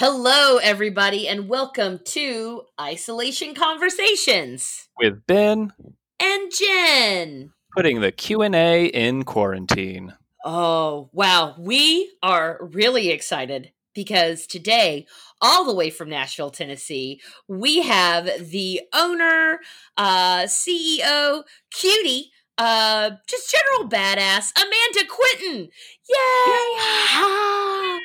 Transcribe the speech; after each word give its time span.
Hello, 0.00 0.58
everybody, 0.58 1.26
and 1.26 1.48
welcome 1.48 1.98
to 2.04 2.62
Isolation 2.80 3.52
Conversations 3.52 4.88
with 4.96 5.26
Ben 5.26 5.72
and 6.20 6.52
Jen. 6.52 7.50
Putting 7.74 8.00
the 8.00 8.12
Q 8.12 8.42
and 8.42 8.54
A 8.54 8.86
in 8.86 9.24
quarantine. 9.24 10.14
Oh 10.44 11.10
wow, 11.12 11.56
we 11.58 12.12
are 12.22 12.60
really 12.60 13.10
excited 13.10 13.72
because 13.92 14.46
today, 14.46 15.04
all 15.40 15.64
the 15.64 15.74
way 15.74 15.90
from 15.90 16.10
Nashville, 16.10 16.50
Tennessee, 16.50 17.20
we 17.48 17.82
have 17.82 18.30
the 18.50 18.82
owner, 18.94 19.58
uh, 19.96 20.42
CEO, 20.42 21.42
cutie, 21.72 22.30
uh, 22.56 23.10
just 23.26 23.52
general 23.52 23.90
badass, 23.90 24.52
Amanda 24.56 25.10
Quinton. 25.10 25.70
Yay! 26.08 27.98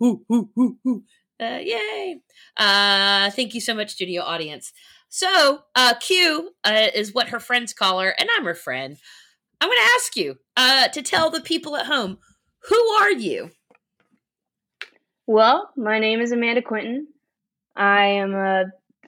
Woo! 0.00 1.02
Uh, 1.40 1.58
yay! 1.62 2.20
Uh, 2.56 3.30
thank 3.30 3.54
you 3.54 3.60
so 3.60 3.74
much, 3.74 3.90
studio 3.90 4.22
audience. 4.22 4.72
So, 5.08 5.60
uh, 5.74 5.94
Q 6.00 6.50
uh, 6.64 6.88
is 6.94 7.14
what 7.14 7.28
her 7.28 7.40
friends 7.40 7.72
call 7.72 8.00
her, 8.00 8.14
and 8.18 8.28
I'm 8.36 8.44
her 8.44 8.54
friend. 8.54 8.96
I'm 9.60 9.68
going 9.68 9.78
to 9.78 9.92
ask 9.96 10.16
you 10.16 10.36
uh, 10.56 10.88
to 10.88 11.02
tell 11.02 11.30
the 11.30 11.40
people 11.40 11.76
at 11.76 11.86
home 11.86 12.18
who 12.68 12.76
are 13.00 13.10
you? 13.12 13.50
Well, 15.26 15.70
my 15.76 15.98
name 15.98 16.20
is 16.20 16.32
Amanda 16.32 16.62
Quinton. 16.62 17.06
I 17.76 18.04
am 18.04 18.34
a 18.34 18.64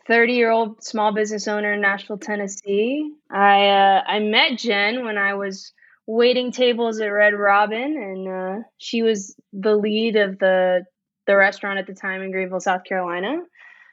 30 0.06 0.32
year 0.32 0.50
old 0.50 0.82
small 0.82 1.12
business 1.12 1.48
owner 1.48 1.74
in 1.74 1.80
Nashville, 1.80 2.18
Tennessee. 2.18 3.12
I 3.30 3.68
uh, 3.68 4.02
I 4.06 4.18
met 4.20 4.58
Jen 4.58 5.04
when 5.04 5.18
I 5.18 5.34
was 5.34 5.72
waiting 6.06 6.52
tables 6.52 7.00
at 7.00 7.06
Red 7.06 7.34
Robin, 7.34 7.96
and 7.96 8.28
uh, 8.28 8.62
she 8.78 9.02
was 9.02 9.36
the 9.52 9.76
lead 9.76 10.16
of 10.16 10.38
the 10.38 10.84
the 11.26 11.36
restaurant 11.36 11.78
at 11.78 11.86
the 11.86 11.94
time 11.94 12.22
in 12.22 12.32
Greenville, 12.32 12.60
South 12.60 12.84
Carolina. 12.84 13.38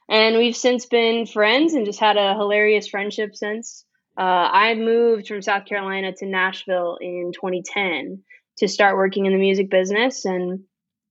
And 0.09 0.38
we've 0.38 0.56
since 0.56 0.88
been 0.88 1.28
friends 1.28 1.73
and 1.73 1.86
just 1.86 2.00
had 2.00 2.17
a 2.17 2.33
hilarious 2.33 2.88
friendship 2.88 3.36
since. 3.36 3.86
Uh, 4.17 4.50
I 4.52 4.73
moved 4.73 5.28
from 5.28 5.44
South 5.44 5.66
Carolina 5.66 6.11
to 6.17 6.25
Nashville 6.25 6.98
in 7.00 7.31
2010 7.33 8.23
to 8.58 8.67
start 8.67 8.98
working 8.98 9.28
in 9.28 9.33
the 9.33 9.39
music 9.39 9.70
business 9.70 10.26
and 10.26 10.61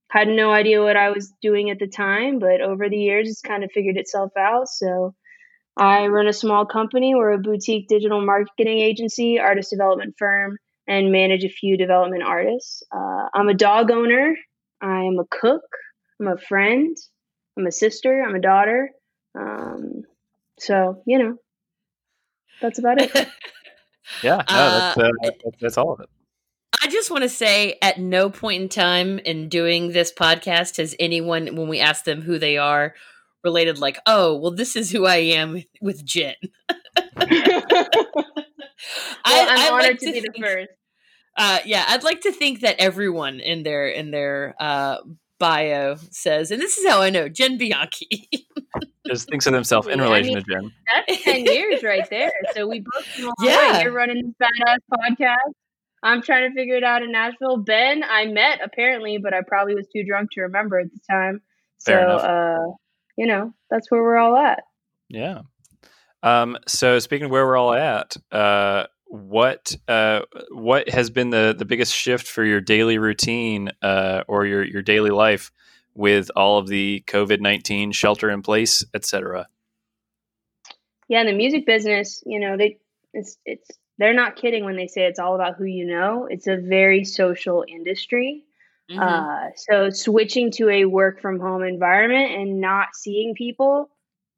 had 0.09 0.27
no 0.27 0.51
idea 0.51 0.83
what 0.83 0.97
I 0.97 1.11
was 1.11 1.31
doing 1.41 1.69
at 1.69 1.79
the 1.79 1.87
time, 1.87 2.39
but 2.39 2.61
over 2.61 2.89
the 2.89 2.97
years 2.97 3.29
it's 3.29 3.41
kind 3.41 3.63
of 3.63 3.71
figured 3.71 3.97
itself 3.97 4.31
out. 4.37 4.67
So 4.67 5.15
I 5.77 6.07
run 6.07 6.27
a 6.27 6.33
small 6.33 6.65
company. 6.65 7.15
We're 7.15 7.31
a 7.31 7.39
boutique 7.39 7.87
digital 7.87 8.23
marketing 8.23 8.79
agency, 8.79 9.39
artist 9.39 9.69
development 9.69 10.15
firm, 10.19 10.57
and 10.89 11.11
manage 11.11 11.45
a 11.45 11.49
few 11.49 11.77
development 11.77 12.23
artists. 12.23 12.81
Uh, 12.91 13.27
I'm 13.33 13.47
a 13.47 13.53
dog 13.53 13.91
owner. 13.91 14.35
I'm 14.81 15.19
a 15.19 15.25
cook. 15.29 15.61
I'm 16.19 16.27
a 16.27 16.37
friend. 16.37 16.97
I'm 17.57 17.67
a 17.67 17.71
sister. 17.71 18.23
I'm 18.23 18.35
a 18.35 18.41
daughter. 18.41 18.89
Um, 19.39 20.01
so 20.59 21.03
you 21.05 21.19
know, 21.19 21.35
that's 22.59 22.79
about 22.79 22.99
it. 23.01 23.13
yeah, 24.23 24.37
no, 24.37 24.43
that's, 24.49 24.97
uh, 24.97 25.09
uh, 25.25 25.51
that's 25.61 25.77
all 25.77 25.93
of 25.93 25.99
it. 26.01 26.09
I 26.81 26.87
just 26.87 27.11
want 27.11 27.23
to 27.23 27.29
say, 27.29 27.77
at 27.81 27.99
no 27.99 28.29
point 28.29 28.63
in 28.63 28.69
time 28.69 29.19
in 29.19 29.47
doing 29.49 29.91
this 29.91 30.11
podcast 30.11 30.77
has 30.77 30.95
anyone, 30.99 31.55
when 31.55 31.67
we 31.67 31.79
ask 31.79 32.05
them 32.05 32.21
who 32.21 32.39
they 32.39 32.57
are, 32.57 32.95
related 33.43 33.77
like, 33.77 33.99
"Oh, 34.07 34.35
well, 34.37 34.51
this 34.51 34.75
is 34.75 34.89
who 34.91 35.05
I 35.05 35.17
am 35.17 35.63
with 35.81 36.03
Jen." 36.03 36.35
well, 37.15 37.27
I, 39.25 39.65
am 39.67 39.73
honored 39.73 39.83
like 39.83 39.99
to, 39.99 40.05
to, 40.07 40.13
be 40.13 40.21
think, 40.21 40.35
the 40.35 40.41
first. 40.41 40.69
Uh, 41.39 41.59
yeah, 41.63 41.85
I'd 41.87 42.03
like 42.03 42.19
to 42.21 42.33
think 42.33 42.59
that 42.59 42.75
everyone 42.79 43.39
in 43.39 43.63
their 43.63 43.87
in 43.87 44.11
their 44.11 44.55
uh, 44.59 44.97
bio 45.39 45.95
says, 46.11 46.51
and 46.51 46.61
this 46.61 46.77
is 46.77 46.85
how 46.85 47.01
I 47.01 47.09
know 47.09 47.29
Jen 47.29 47.57
Bianchi. 47.57 48.29
Just 49.07 49.29
thinks 49.29 49.47
of 49.47 49.53
himself 49.53 49.87
in 49.87 50.01
relation 50.01 50.31
I 50.31 50.35
mean, 50.35 50.43
to 50.43 50.51
Jen. 50.51 50.71
That's 51.07 51.23
ten 51.23 51.45
years 51.45 51.81
right 51.81 52.07
there. 52.09 52.33
So 52.53 52.67
we 52.67 52.81
both 52.81 53.33
yeah. 53.39 53.81
You're 53.81 53.93
running 53.93 54.21
this 54.21 54.49
badass 54.49 54.79
podcast. 54.93 55.53
I'm 56.03 56.21
trying 56.21 56.49
to 56.49 56.53
figure 56.53 56.75
it 56.75 56.83
out 56.83 57.03
in 57.03 57.13
Nashville. 57.13 57.57
Ben, 57.57 58.03
I 58.03 58.25
met 58.25 58.59
apparently, 58.61 59.17
but 59.17 59.33
I 59.33 59.39
probably 59.47 59.75
was 59.75 59.87
too 59.87 60.03
drunk 60.03 60.31
to 60.33 60.41
remember 60.41 60.79
at 60.79 60.87
the 60.91 60.99
time. 61.09 61.41
So, 61.77 61.93
uh, 61.93 62.73
you 63.17 63.27
know, 63.27 63.53
that's 63.69 63.89
where 63.89 64.03
we're 64.03 64.17
all 64.17 64.35
at. 64.35 64.63
Yeah. 65.07 65.41
Um, 66.21 66.57
so 66.67 66.99
speaking 66.99 67.25
of 67.25 67.31
where 67.31 67.45
we're 67.45 67.57
all 67.57 67.73
at, 67.73 68.15
uh, 68.31 68.85
what 69.09 69.75
uh, 69.87 70.21
what 70.51 70.87
has 70.87 71.09
been 71.09 71.31
the 71.31 71.55
the 71.57 71.65
biggest 71.65 71.93
shift 71.93 72.27
for 72.27 72.43
your 72.43 72.61
daily 72.61 72.99
routine 72.99 73.71
uh, 73.81 74.23
or 74.27 74.45
your 74.45 74.63
your 74.63 74.83
daily 74.83 75.09
life 75.09 75.51
with 75.95 76.29
all 76.35 76.59
of 76.59 76.67
the 76.67 77.03
COVID 77.07 77.41
nineteen 77.41 77.91
shelter 77.91 78.29
in 78.29 78.43
place, 78.43 78.85
etc. 78.93 79.47
Yeah, 81.07 81.21
in 81.21 81.27
the 81.27 81.33
music 81.33 81.65
business, 81.65 82.23
you 82.25 82.39
know, 82.39 82.55
they 82.55 82.77
it's 83.13 83.37
it's 83.45 83.67
they're 83.97 84.13
not 84.13 84.35
kidding 84.35 84.63
when 84.63 84.75
they 84.75 84.87
say 84.87 85.05
it's 85.05 85.19
all 85.19 85.33
about 85.33 85.55
who 85.57 85.65
you 85.65 85.85
know. 85.85 86.27
It's 86.29 86.45
a 86.45 86.57
very 86.57 87.03
social 87.03 87.65
industry. 87.67 88.43
Mm-hmm. 88.91 88.99
Uh, 88.99 89.49
so 89.55 89.89
switching 89.89 90.51
to 90.51 90.69
a 90.69 90.85
work 90.85 91.19
from 91.19 91.39
home 91.39 91.63
environment 91.63 92.31
and 92.31 92.61
not 92.61 92.89
seeing 92.93 93.33
people 93.33 93.89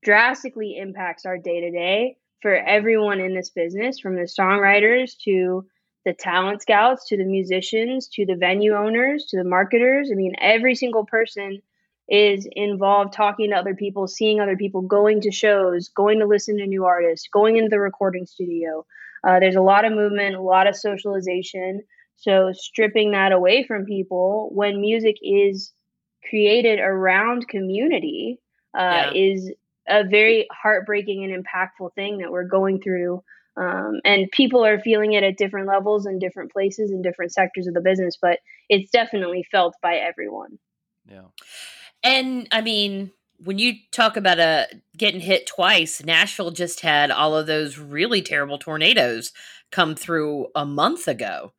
drastically 0.01 0.77
impacts 0.77 1.25
our 1.25 1.37
day 1.37 1.61
to 1.61 1.71
day 1.71 2.17
for 2.41 2.55
everyone 2.55 3.19
in 3.19 3.35
this 3.35 3.49
business, 3.49 3.99
from 3.99 4.15
the 4.15 4.21
songwriters 4.21 5.17
to 5.23 5.65
the 6.05 6.13
talent 6.13 6.61
scouts 6.61 7.07
to 7.07 7.17
the 7.17 7.23
musicians 7.23 8.07
to 8.07 8.25
the 8.25 8.35
venue 8.35 8.73
owners 8.73 9.25
to 9.25 9.37
the 9.37 9.43
marketers. 9.43 10.09
I 10.11 10.15
mean, 10.15 10.33
every 10.39 10.75
single 10.75 11.05
person 11.05 11.61
is 12.09 12.47
involved 12.51 13.13
talking 13.13 13.51
to 13.51 13.55
other 13.55 13.75
people, 13.75 14.07
seeing 14.07 14.39
other 14.39 14.57
people, 14.57 14.81
going 14.81 15.21
to 15.21 15.31
shows, 15.31 15.89
going 15.89 16.19
to 16.19 16.25
listen 16.25 16.57
to 16.57 16.65
new 16.65 16.85
artists, 16.85 17.27
going 17.31 17.57
into 17.57 17.69
the 17.69 17.79
recording 17.79 18.25
studio. 18.25 18.85
Uh, 19.23 19.39
there's 19.39 19.55
a 19.55 19.61
lot 19.61 19.85
of 19.85 19.93
movement, 19.93 20.35
a 20.35 20.41
lot 20.41 20.67
of 20.67 20.75
socialization. 20.75 21.81
So, 22.17 22.51
stripping 22.53 23.11
that 23.11 23.31
away 23.31 23.63
from 23.63 23.85
people 23.85 24.49
when 24.53 24.81
music 24.81 25.17
is 25.21 25.71
created 26.29 26.79
around 26.79 27.47
community 27.47 28.39
uh, 28.77 29.11
yeah. 29.11 29.13
is 29.13 29.51
a 29.91 30.03
very 30.03 30.47
heartbreaking 30.51 31.23
and 31.23 31.45
impactful 31.45 31.93
thing 31.93 32.19
that 32.19 32.31
we're 32.31 32.45
going 32.45 32.81
through. 32.81 33.23
Um, 33.57 33.99
and 34.05 34.31
people 34.31 34.65
are 34.65 34.79
feeling 34.79 35.13
it 35.13 35.23
at 35.23 35.37
different 35.37 35.67
levels 35.67 36.05
and 36.05 36.21
different 36.21 36.51
places 36.51 36.91
and 36.91 37.03
different 37.03 37.33
sectors 37.33 37.67
of 37.67 37.73
the 37.73 37.81
business, 37.81 38.17
but 38.19 38.39
it's 38.69 38.89
definitely 38.91 39.45
felt 39.51 39.75
by 39.81 39.95
everyone. 39.95 40.57
Yeah. 41.05 41.25
And 42.03 42.47
I 42.51 42.61
mean, 42.61 43.11
when 43.43 43.57
you 43.57 43.73
talk 43.91 44.17
about 44.17 44.39
a 44.39 44.43
uh, 44.43 44.65
getting 44.97 45.19
hit 45.19 45.47
twice, 45.47 46.03
Nashville 46.03 46.51
just 46.51 46.81
had 46.81 47.11
all 47.11 47.35
of 47.35 47.47
those 47.47 47.77
really 47.77 48.21
terrible 48.21 48.57
tornadoes 48.57 49.33
come 49.71 49.95
through 49.95 50.47
a 50.55 50.65
month 50.65 51.07
ago. 51.07 51.51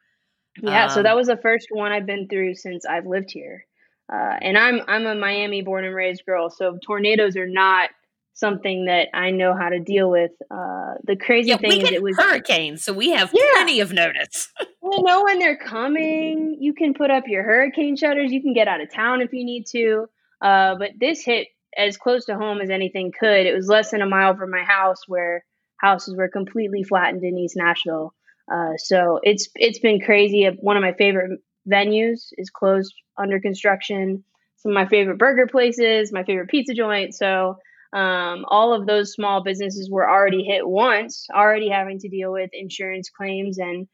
Yeah, 0.63 0.85
um, 0.85 0.91
so 0.91 1.03
that 1.03 1.13
um, 1.13 1.19
was 1.19 1.27
the 1.27 1.37
first 1.37 1.69
one 1.71 1.93
I've 1.93 2.07
been 2.07 2.29
through 2.29 2.55
since 2.55 2.85
I've 2.87 3.07
lived 3.07 3.31
here. 3.33 3.67
Uh, 4.13 4.37
and 4.43 4.59
I'm 4.59 4.81
I'm 4.89 5.07
a 5.07 5.15
Miami 5.15 5.63
born 5.63 5.85
and 5.85 5.95
raised 5.95 6.25
girl, 6.27 6.51
so 6.51 6.79
tornadoes 6.85 7.37
are 7.37 7.47
not 7.47 7.91
something 8.35 8.87
that 8.87 9.09
I 9.15 9.31
know 9.31 9.55
how 9.55 9.69
to 9.69 9.81
deal 9.81 10.11
with. 10.11 10.33
Uh, 10.51 10.95
the 11.05 11.17
crazy 11.17 11.51
yeah, 11.51 11.59
thing 11.59 11.83
is, 11.83 11.91
it 11.91 12.03
was 12.03 12.17
hurricanes, 12.17 12.85
so 12.85 12.93
we 12.93 13.11
have 13.11 13.31
yeah. 13.33 13.43
plenty 13.53 13.81
of 13.81 13.93
notice. 13.93 14.49
you 14.83 15.03
know 15.03 15.25
when 15.25 15.39
they're 15.39 15.59
coming. 15.59 16.57
You 16.61 16.75
can 16.75 16.95
put 16.95 17.11
up 17.11 17.25
your 17.27 17.43
hurricane 17.43 17.97
shutters. 17.97 18.33
You 18.33 18.43
can 18.43 18.55
get 18.55 18.69
out 18.69 18.81
of 18.81 18.93
town 18.93 19.21
if 19.23 19.33
you 19.33 19.45
need 19.45 19.65
to. 19.73 20.07
Uh, 20.41 20.75
but 20.77 20.91
this 20.99 21.25
hit 21.25 21.49
as 21.77 21.97
close 21.97 22.27
to 22.27 22.37
home 22.37 22.61
as 22.61 22.71
anything 22.71 23.13
could. 23.19 23.47
It 23.47 23.55
was 23.55 23.69
less 23.69 23.91
than 23.91 24.03
a 24.03 24.07
mile 24.07 24.37
from 24.37 24.51
my 24.51 24.65
house, 24.65 25.01
where 25.07 25.45
houses 25.79 26.17
were 26.17 26.29
completely 26.29 26.83
flattened 26.83 27.25
in 27.25 27.39
East 27.39 27.57
Nashville. 27.57 28.15
Uh, 28.53 28.73
so 28.77 29.21
it's 29.23 29.49
it's 29.55 29.79
been 29.79 30.01
crazy. 30.01 30.49
One 30.61 30.77
of 30.77 30.83
my 30.83 30.95
favorite 30.95 31.41
venues 31.71 32.29
is 32.37 32.51
closed 32.51 32.95
under 33.19 33.41
construction. 33.41 34.25
Some 34.57 34.73
of 34.73 34.75
my 34.75 34.87
favorite 34.87 35.19
burger 35.19 35.47
places, 35.47 36.13
my 36.13 36.25
favorite 36.25 36.49
pizza 36.49 36.75
joint. 36.75 37.15
So 37.15 37.57
um, 37.93 38.45
all 38.49 38.75
of 38.75 38.87
those 38.87 39.13
small 39.13 39.43
businesses 39.43 39.91
were 39.91 40.09
already 40.09 40.45
hit 40.45 40.67
once, 40.67 41.27
already 41.35 41.69
having 41.69 41.99
to 42.01 42.09
deal 42.09 42.33
with 42.33 42.51
insurance 42.53 43.11
claims 43.11 43.59
and 43.59 43.87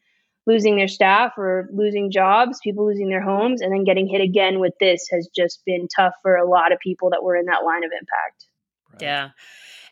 losing 0.47 0.77
their 0.77 0.89
staff 0.89 1.33
or 1.37 1.69
losing 1.73 2.11
jobs, 2.11 2.59
people 2.63 2.87
losing 2.87 3.09
their 3.09 3.23
homes, 3.23 3.61
and 3.61 3.73
then 3.73 3.85
getting 3.85 4.07
hit 4.09 4.23
again 4.23 4.61
with 4.61 4.73
this 4.81 5.07
has 5.11 5.29
just 5.37 5.63
been 5.67 5.89
tough 5.95 6.15
for 6.23 6.37
a 6.37 6.49
lot 6.49 6.73
of 6.73 6.79
people 6.79 7.11
that 7.11 7.23
were 7.23 7.37
in 7.37 7.47
that 7.47 7.65
line 7.65 7.85
of 7.85 7.91
impact. 7.93 8.47
Right. 8.93 9.03
Yeah. 9.03 9.31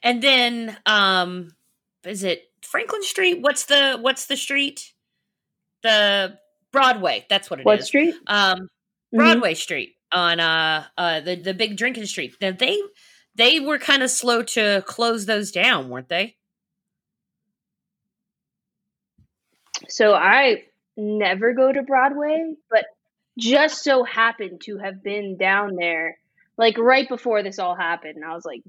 And 0.03 0.23
then 0.23 0.77
um 0.87 1.51
is 2.05 2.23
it 2.23 2.45
Franklin 2.63 3.03
Street? 3.03 3.43
What's 3.43 3.67
the 3.67 3.99
what's 4.01 4.27
the 4.27 4.37
street? 4.37 4.93
The 5.83 6.39
Broadway. 6.73 7.27
That's 7.29 7.51
what 7.51 7.61
it 7.61 7.67
what 7.67 7.81
is. 7.81 7.87
street? 7.87 8.15
Um 8.27 8.69
Broadway 9.13 9.53
mm-hmm. 9.53 9.59
Street 9.59 9.95
on 10.13 10.41
uh 10.41 10.85
uh 10.97 11.21
the 11.21 11.35
the 11.35 11.55
big 11.55 11.77
drinking 11.77 12.07
street. 12.07 12.35
Now 12.41 12.53
they 12.53 12.81
they 13.37 13.61
were 13.61 13.79
kind 13.79 14.03
of 14.03 14.11
slow 14.11 14.43
to 14.43 14.83
close 14.87 15.27
those 15.27 15.51
down, 15.51 15.89
weren't 15.89 16.09
they? 16.09 16.37
So 19.89 20.15
I 20.15 20.65
never 20.97 21.53
go 21.53 21.71
to 21.71 21.83
Broadway, 21.83 22.55
but 22.71 22.87
just 23.39 23.85
so 23.85 24.05
happened 24.05 24.63
to 24.63 24.79
have 24.79 25.03
been 25.03 25.37
down 25.37 25.77
there 25.77 26.19
like 26.57 26.79
right 26.79 27.09
before 27.09 27.43
this 27.43 27.59
all 27.59 27.75
happened. 27.75 28.17
And 28.17 28.25
I 28.25 28.35
was 28.35 28.45
like, 28.45 28.63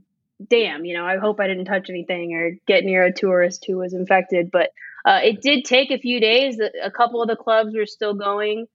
damn, 0.46 0.86
you 0.86 0.96
know, 0.96 1.06
I 1.06 1.18
hope 1.18 1.40
I 1.40 1.48
didn't 1.48 1.66
touch 1.66 1.90
anything 1.90 2.34
or 2.34 2.58
get 2.68 2.84
near 2.84 3.06
a 3.06 3.14
tourist 3.14 3.66
who 3.66 3.78
was 3.78 3.94
infected. 3.94 4.52
But 4.52 4.72
uh, 5.06 5.22
it 5.24 5.42
did 5.42 5.64
take 5.66 5.92
a 5.92 5.98
few 5.98 6.20
days. 6.20 6.60
A 6.60 6.92
couple 6.92 7.22
of 7.22 7.30
the 7.30 7.36
clubs 7.36 7.74
were 7.74 7.86
still 7.86 8.14
going. 8.14 8.68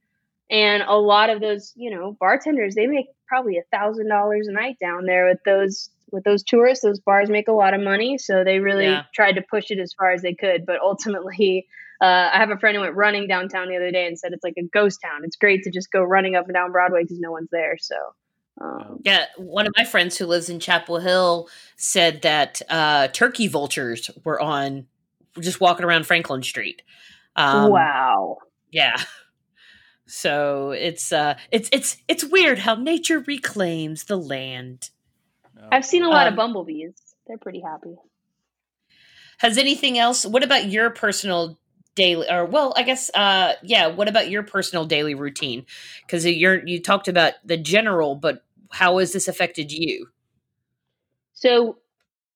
And 0.53 0.83
a 0.87 0.97
lot 0.97 1.31
of 1.31 1.41
those, 1.41 1.73
you 1.75 1.91
know, 1.91 2.15
bartenders, 2.21 2.75
they 2.75 2.87
make 2.87 3.07
probably 3.27 3.57
a 3.57 3.63
thousand 3.73 4.09
dollars 4.09 4.49
a 4.49 4.53
night 4.53 4.77
down 4.79 5.07
there 5.07 5.27
with 5.27 5.41
those 5.47 5.89
with 6.13 6.25
those 6.25 6.43
tourists. 6.43 6.85
Those 6.85 7.01
bars 7.01 7.31
make 7.31 7.49
a 7.49 7.53
lot 7.53 7.73
of 7.73 7.81
money, 7.81 8.19
so 8.19 8.45
they 8.45 8.59
really 8.59 8.85
yeah. 8.85 9.05
tried 9.15 9.33
to 9.33 9.43
push 9.43 9.71
it 9.71 9.79
as 9.79 9.95
far 9.95 10.13
as 10.13 10.21
they 10.21 10.35
could. 10.35 10.67
But 10.67 10.81
ultimately, 10.81 11.67
uh, 12.03 12.29
I 12.33 12.39
have 12.39 12.51
a 12.51 12.59
friend 12.59 12.77
who 12.77 12.83
went 12.83 12.95
running 12.95 13.27
downtown 13.27 13.69
the 13.69 13.77
other 13.77 13.91
day 13.91 14.07
and 14.07 14.19
said 14.19 14.35
it's 14.35 14.45
like 14.45 14.59
a 14.59 14.63
ghost 14.63 15.01
town. 15.03 15.23
It's 15.25 15.37
great 15.37 15.63
to 15.65 15.71
just 15.71 15.91
go 15.91 16.03
running 16.03 16.37
up 16.37 16.45
and 16.45 16.55
down 16.55 16.71
Broadway 16.71 17.03
because 17.03 17.19
no 17.19 17.33
one's 17.33 17.51
there. 17.51 17.79
So 17.81 17.97
um, 18.61 19.01
yeah, 19.05 19.25
one 19.39 19.67
of 19.67 19.73
my 19.77 19.85
friends 19.85 20.19
who 20.19 20.27
lives 20.27 20.51
in 20.51 20.61
Chapel 20.61 20.99
Hill 20.99 21.49
said 21.77 22.23
that 22.23 22.61
uh, 22.69 23.09
turkey 23.09 23.49
vultures 23.49 24.11
were 24.23 24.41
on, 24.41 24.87
just 25.41 25.61
walking 25.61 25.87
around 25.87 26.07
Franklin 26.07 26.43
Street. 26.43 26.83
Um, 27.37 27.71
wow. 27.71 28.37
Yeah. 28.71 28.97
So 30.15 30.73
it's 30.73 31.11
uh, 31.11 31.39
it's 31.51 31.71
it's 31.73 31.97
it's 32.07 32.23
weird 32.23 32.59
how 32.59 32.75
nature 32.75 33.21
reclaims 33.21 34.05
the 34.05 34.19
land. 34.19 34.91
I've 35.71 35.87
seen 35.87 36.03
a 36.03 36.11
lot 36.11 36.27
um, 36.27 36.35
of 36.35 36.37
bumblebees. 36.37 36.93
They're 37.27 37.39
pretty 37.39 37.63
happy. 37.63 37.97
Has 39.39 39.57
anything 39.57 39.99
else? 39.99 40.27
What 40.27 40.45
about 40.45 40.69
your 40.69 40.91
personal 40.91 41.59
daily 41.95 42.27
or 42.31 42.47
well 42.47 42.73
i 42.75 42.83
guess 42.83 43.11
uh 43.13 43.53
yeah 43.63 43.87
what 43.87 44.09
about 44.09 44.31
your 44.31 44.43
personal 44.43 44.87
daily 44.87 45.15
routine 45.15 45.67
because 46.07 46.25
you're 46.25 46.67
you 46.67 46.81
talked 46.81 47.07
about 47.07 47.35
the 47.45 47.59
general 47.59 48.15
but 48.15 48.47
how 48.71 48.97
has 48.97 49.13
this 49.13 49.29
affected 49.29 49.71
you 49.71 50.07
so 51.35 51.77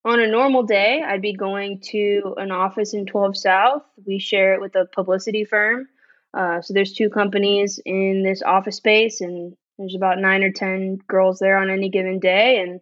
on 0.05 0.21
a 0.21 0.27
normal 0.27 0.63
day 0.63 1.03
i'd 1.07 1.23
be 1.23 1.33
going 1.33 1.81
to 1.81 2.35
an 2.37 2.51
office 2.51 2.93
in 2.93 3.07
12 3.07 3.35
south 3.35 3.83
we 4.05 4.19
share 4.19 4.53
it 4.53 4.61
with 4.61 4.77
a 4.77 4.85
publicity 4.85 5.47
firm 5.47 5.89
uh, 6.37 6.61
so 6.61 6.75
there's 6.75 6.93
two 6.93 7.09
companies 7.09 7.81
in 7.87 8.23
this 8.23 8.43
office 8.43 8.77
space 8.77 9.23
and 9.23 9.57
there's 9.79 9.95
about 9.95 10.19
nine 10.19 10.43
or 10.43 10.53
ten 10.53 10.99
girls 11.09 11.39
there 11.39 11.59
on 11.59 11.71
any 11.71 11.89
given 11.89 12.19
day 12.19 12.61
and 12.61 12.81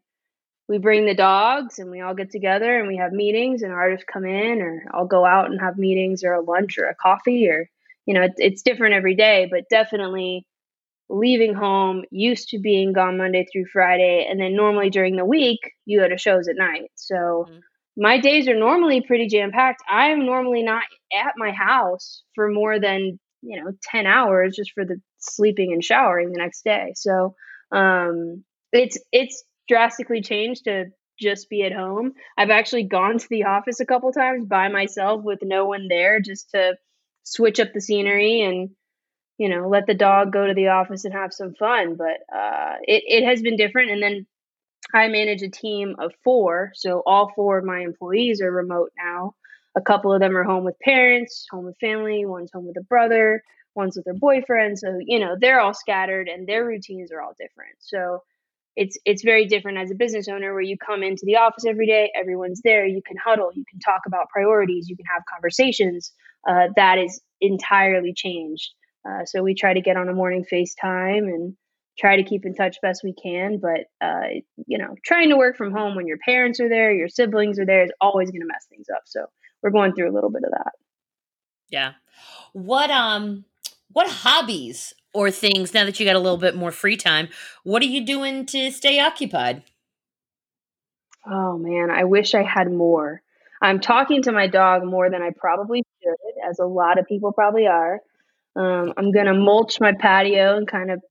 we 0.69 0.79
bring 0.79 1.06
the 1.06 1.15
dogs 1.15 1.79
and 1.79 1.91
we 1.91 2.01
all 2.01 2.15
get 2.15 2.31
together 2.31 2.79
and 2.79 2.89
we 2.89 2.97
have 2.97 3.12
meetings 3.12 3.62
and 3.62 3.73
artists 3.73 4.06
come 4.12 4.25
in 4.25 4.61
or 4.61 4.85
I'll 4.93 5.06
go 5.06 5.25
out 5.25 5.51
and 5.51 5.61
have 5.61 5.77
meetings 5.77 6.25
or 6.25 6.33
a 6.33 6.43
lunch 6.43 6.79
or 6.79 6.87
a 6.87 6.95
coffee 6.95 7.49
or 7.49 7.69
you 8.06 8.15
know 8.15 8.23
it's, 8.23 8.37
it's 8.39 8.62
different 8.62 8.95
every 8.95 9.15
day 9.15 9.47
but 9.51 9.69
definitely 9.71 10.47
leaving 11.09 11.55
home 11.55 12.03
used 12.11 12.49
to 12.49 12.59
being 12.59 12.93
gone 12.93 13.19
Monday 13.19 13.47
through 13.53 13.67
Friday 13.73 14.27
and 14.29 14.41
then 14.41 14.56
normally 14.56 14.91
during 14.91 15.17
the 15.17 15.25
week 15.25 15.61
you 15.85 16.01
go 16.01 16.09
to 16.09 16.19
shows 16.19 16.49
at 16.49 16.56
night 16.56 16.91
so 16.95 17.47
mm-hmm. 17.49 17.59
my 17.97 18.19
days 18.19 18.49
are 18.49 18.59
normally 18.59 19.01
pretty 19.01 19.29
jam 19.29 19.53
packed 19.53 19.83
I 19.89 20.09
am 20.09 20.27
normally 20.27 20.62
not 20.62 20.83
at 21.12 21.35
my 21.37 21.53
house 21.53 22.23
for 22.35 22.51
more 22.51 22.81
than 22.81 23.21
you 23.44 23.62
know 23.62 23.73
10 23.82 24.06
hours 24.06 24.56
just 24.56 24.73
for 24.73 24.85
the 24.85 25.00
sleeping 25.19 25.73
and 25.73 25.85
showering 25.85 26.32
the 26.32 26.38
next 26.38 26.64
day. 26.64 26.93
So 26.96 27.35
um 27.73 28.44
it's 28.73 28.99
it's 29.12 29.44
drastically 29.69 30.23
changed 30.23 30.64
to 30.64 30.87
just 31.20 31.49
be 31.49 31.62
at 31.62 31.73
home. 31.73 32.12
I've 32.37 32.50
actually 32.50 32.85
gone 32.85 33.19
to 33.19 33.29
the 33.29 33.44
office 33.44 33.81
a 33.81 33.87
couple 33.87 34.12
times 34.12 34.46
by 34.46 34.69
myself 34.69 35.23
with 35.23 35.41
no 35.43 35.67
one 35.67 35.87
there 35.88 36.20
just 36.20 36.50
to 36.50 36.76
switch 37.23 37.61
up 37.61 37.73
the 37.73 37.81
scenery 37.81 38.43
and 38.43 38.70
you 39.38 39.49
know 39.49 39.69
let 39.69 39.87
the 39.87 39.94
dog 39.94 40.32
go 40.32 40.46
to 40.46 40.55
the 40.55 40.69
office 40.69 41.05
and 41.05 41.14
have 41.14 41.32
some 41.32 41.55
fun. 41.55 41.96
But 41.96 42.37
uh, 42.37 42.75
it, 42.82 43.05
it 43.06 43.25
has 43.26 43.43
been 43.43 43.56
different. 43.56 43.91
And 43.91 44.02
then 44.02 44.26
i 44.93 45.08
manage 45.08 45.43
a 45.43 45.50
team 45.50 45.96
of 45.99 46.12
four. 46.23 46.73
So 46.75 47.02
all 47.06 47.32
four 47.35 47.58
of 47.58 47.64
my 47.64 47.81
employees 47.81 48.41
are 48.43 48.50
remote 48.50 48.91
now 48.96 49.35
a 49.76 49.81
couple 49.81 50.12
of 50.12 50.21
them 50.21 50.37
are 50.37 50.44
home 50.44 50.65
with 50.65 50.79
parents 50.81 51.47
home 51.50 51.65
with 51.65 51.76
family 51.81 52.25
one's 52.25 52.50
home 52.53 52.67
with 52.67 52.76
a 52.76 52.85
brother 52.85 53.43
one's 53.75 53.97
with 53.97 54.05
their 54.05 54.15
boyfriend. 54.15 54.79
So 54.79 54.99
you 55.00 55.19
know 55.19 55.37
they're 55.38 55.61
all 55.61 55.75
scattered 55.75 56.29
and 56.29 56.47
their 56.47 56.65
routines 56.65 57.12
are 57.12 57.21
all 57.21 57.35
different. 57.38 57.76
So 57.81 58.23
it's 58.76 58.99
it's 59.05 59.23
very 59.23 59.47
different 59.47 59.79
as 59.79 59.91
a 59.91 59.94
business 59.94 60.29
owner 60.29 60.53
where 60.53 60.62
you 60.62 60.76
come 60.76 61.03
into 61.03 61.23
the 61.25 61.37
office 61.37 61.65
every 61.65 61.87
day 61.87 62.11
everyone's 62.17 62.61
there 62.65 62.85
you 62.85 63.00
can 63.06 63.17
huddle 63.17 63.50
you 63.55 63.65
can 63.71 63.79
talk 63.79 64.00
about 64.05 64.29
priorities 64.31 64.88
you 64.88 64.97
can 64.97 65.06
have 65.06 65.23
conversations 65.32 66.12
uh, 66.49 66.69
that 66.77 66.99
is 66.99 67.20
entirely 67.41 68.12
changed. 68.12 68.70
Uh, 69.09 69.25
so 69.25 69.43
we 69.43 69.55
try 69.55 69.75
to 69.75 69.81
get 69.81 69.97
on 69.97 70.09
a 70.09 70.15
morning 70.15 70.44
facetime 70.50 71.29
and 71.29 71.55
try 71.99 72.17
to 72.17 72.25
keep 72.25 72.44
in 72.44 72.55
touch 72.55 72.79
best 72.82 73.03
we 73.05 73.15
can 73.15 73.59
but 73.59 73.87
uh, 74.05 74.29
you 74.67 74.79
know 74.79 74.94
trying 75.05 75.29
to 75.31 75.37
work 75.37 75.56
from 75.56 75.73
home 75.73 75.94
when 75.94 76.06
your 76.06 76.19
parents 76.25 76.59
are 76.61 76.69
there 76.69 76.93
your 76.93 77.09
siblings 77.09 77.59
are 77.59 77.67
there 77.67 77.85
is 77.85 77.93
always 78.00 78.31
going 78.31 78.41
to 78.41 78.47
mess 78.47 78.67
things 78.69 78.87
up. 78.94 79.03
So 79.06 79.27
we're 79.64 79.70
going 79.70 79.94
through 79.94 80.11
a 80.11 80.14
little 80.14 80.31
bit 80.31 80.44
of 80.44 80.50
that. 80.50 80.72
Yeah. 81.70 81.94
What 82.52 82.90
um 82.90 83.46
what 83.93 84.08
hobbies 84.08 84.93
or 85.12 85.31
things 85.31 85.72
now 85.75 85.84
that 85.84 85.99
you 85.99 86.06
got 86.06 86.14
a 86.14 86.20
little 86.20 86.38
bit 86.38 86.55
more 86.55 86.70
free 86.70 86.96
time 86.96 87.28
what 87.62 87.82
are 87.82 87.87
you 87.87 88.05
doing 88.05 88.46
to 88.46 88.70
stay 88.70 89.00
occupied? 89.00 89.62
Oh 91.26 91.56
man 91.58 91.90
i 91.90 92.05
wish 92.05 92.34
i 92.34 92.43
had 92.43 92.70
more. 92.70 93.22
I'm 93.62 93.81
talking 93.81 94.22
to 94.25 94.32
my 94.32 94.46
dog 94.46 94.84
more 94.84 95.11
than 95.11 95.22
i 95.22 95.31
probably 95.37 95.82
should 96.02 96.49
as 96.49 96.58
a 96.58 96.67
lot 96.67 96.99
of 96.99 97.08
people 97.08 97.32
probably 97.32 97.67
are. 97.67 98.00
Um, 98.55 98.93
i'm 98.96 99.10
going 99.10 99.26
to 99.26 99.34
mulch 99.34 99.81
my 99.81 99.93
patio 99.93 100.56
and 100.56 100.69
kind 100.69 100.93
of 100.93 101.02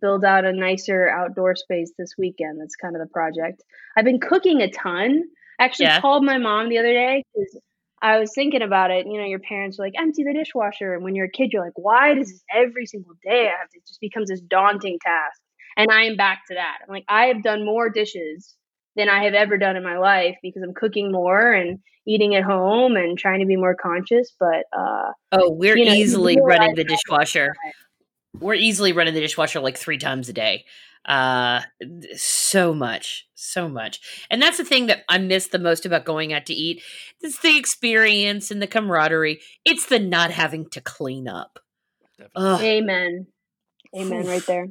build 0.00 0.24
out 0.24 0.44
a 0.44 0.52
nicer 0.52 1.08
outdoor 1.08 1.56
space 1.56 1.92
this 1.98 2.14
weekend. 2.18 2.60
That's 2.60 2.76
kind 2.76 2.94
of 2.94 3.00
the 3.00 3.08
project. 3.08 3.62
I've 3.96 4.04
been 4.04 4.20
cooking 4.20 4.60
a 4.60 4.70
ton. 4.70 5.24
I 5.58 5.64
actually 5.64 5.86
yeah. 5.86 6.00
called 6.00 6.24
my 6.24 6.38
mom 6.38 6.68
the 6.68 6.78
other 6.78 6.92
day 6.92 7.24
because 7.34 7.58
I 8.02 8.18
was 8.18 8.32
thinking 8.34 8.62
about 8.62 8.90
it. 8.90 9.06
You 9.06 9.18
know, 9.18 9.26
your 9.26 9.38
parents 9.38 9.78
are 9.78 9.82
like, 9.82 9.94
empty 9.98 10.22
the 10.22 10.34
dishwasher. 10.34 10.94
And 10.94 11.02
when 11.02 11.14
you're 11.14 11.26
a 11.26 11.30
kid, 11.30 11.50
you're 11.52 11.64
like, 11.64 11.76
why 11.76 12.14
does 12.14 12.28
this 12.28 12.42
every 12.54 12.86
single 12.86 13.14
day 13.22 13.48
I 13.48 13.58
have 13.58 13.70
to, 13.70 13.78
it 13.78 13.86
just 13.86 14.00
becomes 14.00 14.28
this 14.28 14.40
daunting 14.40 14.98
task. 15.02 15.40
And 15.76 15.90
I 15.90 16.04
am 16.04 16.16
back 16.16 16.42
to 16.48 16.54
that. 16.54 16.78
I'm 16.82 16.92
like, 16.92 17.04
I 17.08 17.26
have 17.26 17.42
done 17.42 17.64
more 17.64 17.90
dishes 17.90 18.54
than 18.96 19.08
I 19.08 19.24
have 19.24 19.34
ever 19.34 19.58
done 19.58 19.76
in 19.76 19.82
my 19.82 19.98
life 19.98 20.36
because 20.42 20.62
I'm 20.62 20.74
cooking 20.74 21.12
more 21.12 21.52
and 21.52 21.78
eating 22.06 22.34
at 22.34 22.44
home 22.44 22.96
and 22.96 23.18
trying 23.18 23.40
to 23.40 23.46
be 23.46 23.56
more 23.56 23.74
conscious. 23.74 24.32
But, 24.38 24.64
uh, 24.76 25.12
oh, 25.32 25.50
we're 25.50 25.76
you 25.76 25.86
know, 25.86 25.92
easily 25.92 26.38
running 26.40 26.74
the 26.74 26.84
dishwasher. 26.84 27.54
We're 28.38 28.52
easily 28.52 28.92
running 28.92 29.14
the 29.14 29.20
dishwasher 29.20 29.60
like 29.60 29.78
three 29.78 29.96
times 29.96 30.28
a 30.28 30.34
day 30.34 30.66
uh 31.06 31.60
so 32.16 32.74
much 32.74 33.26
so 33.34 33.68
much. 33.68 34.00
And 34.30 34.42
that's 34.42 34.56
the 34.56 34.64
thing 34.64 34.86
that 34.86 35.04
i 35.08 35.18
miss 35.18 35.48
the 35.48 35.58
most 35.58 35.86
about 35.86 36.04
going 36.04 36.32
out 36.32 36.46
to 36.46 36.54
eat 36.54 36.82
it's 37.20 37.40
the 37.40 37.56
experience 37.56 38.50
and 38.50 38.60
the 38.60 38.66
camaraderie. 38.66 39.40
It's 39.64 39.86
the 39.86 39.98
not 39.98 40.30
having 40.30 40.68
to 40.70 40.80
clean 40.80 41.28
up. 41.28 41.58
Amen. 42.36 43.26
Amen 43.96 44.26
right 44.26 44.44
there. 44.46 44.68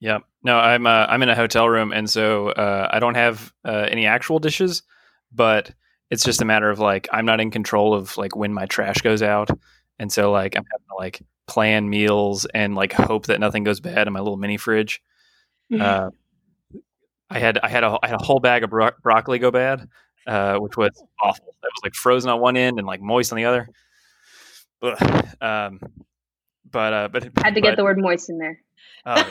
Yeah. 0.00 0.18
No 0.42 0.58
i'm 0.58 0.86
uh, 0.86 1.06
i'm 1.08 1.22
in 1.22 1.28
a 1.28 1.34
hotel 1.34 1.68
room 1.68 1.92
and 1.92 2.08
so 2.08 2.48
uh, 2.48 2.88
i 2.90 2.98
don't 2.98 3.16
have 3.16 3.52
uh, 3.64 3.86
any 3.90 4.06
actual 4.06 4.38
dishes 4.38 4.82
but 5.32 5.72
it's 6.10 6.24
just 6.24 6.40
a 6.40 6.44
matter 6.44 6.70
of 6.70 6.78
like 6.78 7.08
i'm 7.12 7.26
not 7.26 7.40
in 7.40 7.50
control 7.50 7.94
of 7.94 8.16
like 8.16 8.34
when 8.36 8.52
my 8.52 8.66
trash 8.66 8.98
goes 9.02 9.22
out. 9.22 9.50
And 9.98 10.12
so 10.12 10.30
like 10.30 10.56
i'm 10.56 10.64
having 10.70 10.86
to 10.90 10.96
like 10.96 11.22
plan 11.48 11.88
meals 11.88 12.44
and 12.44 12.74
like 12.74 12.92
hope 12.92 13.26
that 13.26 13.40
nothing 13.40 13.64
goes 13.64 13.80
bad 13.80 14.06
in 14.06 14.12
my 14.12 14.20
little 14.20 14.36
mini 14.36 14.56
fridge. 14.56 15.02
Mm-hmm. 15.72 15.82
Uh, 15.82 16.10
I 17.30 17.38
had 17.38 17.58
I 17.58 17.68
had 17.68 17.84
a 17.84 17.98
I 18.02 18.08
had 18.08 18.20
a 18.20 18.24
whole 18.24 18.40
bag 18.40 18.64
of 18.64 18.70
bro- 18.70 18.92
broccoli 19.02 19.38
go 19.38 19.50
bad, 19.50 19.88
uh, 20.26 20.58
which 20.58 20.76
was 20.76 20.90
awful. 21.22 21.46
That 21.62 21.70
was 21.74 21.80
like 21.82 21.94
frozen 21.94 22.30
on 22.30 22.40
one 22.40 22.56
end 22.56 22.78
and 22.78 22.86
like 22.86 23.00
moist 23.00 23.32
on 23.32 23.36
the 23.36 23.44
other. 23.44 23.68
Um, 25.40 25.80
but 26.70 26.92
uh, 26.92 27.08
but 27.08 27.24
had 27.24 27.54
to 27.54 27.60
but, 27.60 27.62
get 27.62 27.76
the 27.76 27.84
word 27.84 27.98
moist 27.98 28.30
in 28.30 28.38
there. 28.38 28.60
Uh, 29.04 29.24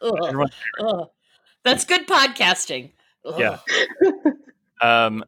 That's 1.64 1.84
good 1.84 2.06
podcasting. 2.06 2.92
Ugh. 3.24 3.38
Yeah. 3.38 3.58
um. 4.80 5.24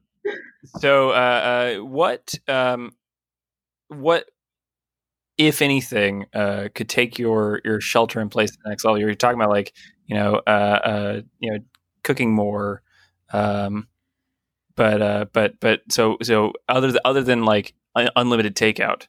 So, 0.81 1.11
uh, 1.11 1.13
uh, 1.13 1.85
what 1.85 2.35
um, 2.49 2.93
what 3.89 4.25
if 5.39 5.63
anything, 5.63 6.27
uh, 6.33 6.69
could 6.75 6.89
take 6.89 7.19
your 7.19 7.61
your 7.65 7.81
shelter 7.81 8.21
in 8.21 8.29
place 8.29 8.53
to 8.53 8.59
the 8.63 8.71
next 8.71 8.85
level. 8.85 8.99
You're 8.99 9.15
talking 9.15 9.41
about 9.41 9.51
like 9.51 9.73
you 10.07 10.15
know 10.15 10.41
uh, 10.47 10.81
uh, 10.85 11.21
you 11.41 11.53
know 11.53 11.59
cooking 12.03 12.33
more, 12.33 12.83
um, 13.33 13.89
but 14.77 15.03
uh, 15.03 15.27
but 15.33 15.59
but 15.61 15.81
so 15.91 16.19
so 16.23 16.53
other 16.69 16.91
th- 16.91 17.01
other 17.05 17.23
than 17.23 17.45
like 17.45 17.75
un- 17.95 18.11
unlimited 18.17 18.55
takeout, 18.55 19.01
do 19.01 19.07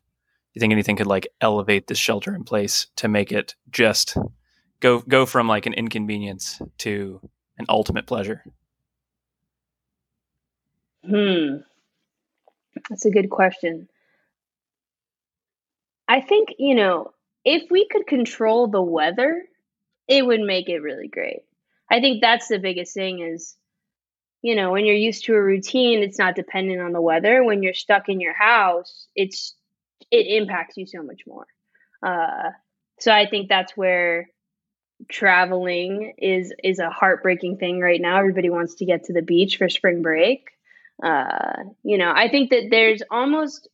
you 0.54 0.60
think 0.60 0.72
anything 0.72 0.96
could 0.96 1.08
like 1.08 1.28
elevate 1.42 1.88
the 1.88 1.96
shelter 1.96 2.34
in 2.34 2.44
place 2.44 2.88
to 2.98 3.08
make 3.08 3.32
it 3.32 3.56
just 3.72 4.18
go 4.80 5.00
go 5.02 5.26
from 5.26 5.48
like 5.48 5.66
an 5.66 5.74
inconvenience 5.74 6.62
to 6.80 7.22
an 7.58 7.66
ultimate 7.70 8.08
pleasure? 8.08 8.44
Hmm, 11.08 11.58
that's 12.90 13.06
a 13.06 13.12
good 13.12 13.30
question. 13.30 13.88
I 16.08 16.22
think, 16.22 16.50
you 16.60 16.76
know, 16.76 17.12
if 17.44 17.70
we 17.70 17.88
could 17.90 18.08
control 18.08 18.68
the 18.68 18.82
weather, 18.82 19.44
it 20.08 20.26
would 20.26 20.42
make 20.42 20.70
it 20.70 20.80
really 20.80 21.08
great. 21.08 21.42
I 21.92 22.00
think 22.00 22.22
that's 22.22 22.48
the 22.48 22.60
biggest 22.60 22.94
thing 22.94 23.20
is 23.20 23.56
you 24.46 24.54
know, 24.54 24.72
when 24.72 24.86
you're 24.86 24.96
used 24.96 25.26
to 25.26 25.34
a 25.34 25.42
routine, 25.42 26.04
it's 26.04 26.20
not 26.20 26.36
dependent 26.36 26.80
on 26.80 26.92
the 26.92 27.02
weather. 27.02 27.44
When 27.44 27.64
you're 27.64 27.74
stuck 27.74 28.10
in 28.10 28.20
your 28.20 28.36
house, 28.36 29.08
it's 29.16 29.56
it 30.12 30.28
impacts 30.40 30.78
you 30.78 30.86
so 30.86 31.02
much 31.02 31.22
more. 31.26 31.48
Uh, 32.06 32.52
so 33.00 33.12
I 33.12 33.26
think 33.28 33.50
that's 33.50 33.76
where 33.76 34.30
traveling 35.10 36.14
is 36.20 36.54
is 36.64 36.78
a 36.78 36.92
heartbreaking 36.92 37.58
thing 37.58 37.80
right 37.80 38.00
now. 38.00 38.20
Everybody 38.20 38.52
wants 38.52 38.76
to 38.76 38.86
get 38.86 39.06
to 39.06 39.14
the 39.14 39.24
beach 39.24 39.58
for 39.58 39.68
spring 39.68 40.04
break. 40.04 40.50
Uh, 41.04 41.64
you 41.82 41.98
know, 41.98 42.14
I 42.16 42.30
think 42.30 42.52
that 42.52 42.68
there's 42.70 43.02
almost 43.10 43.68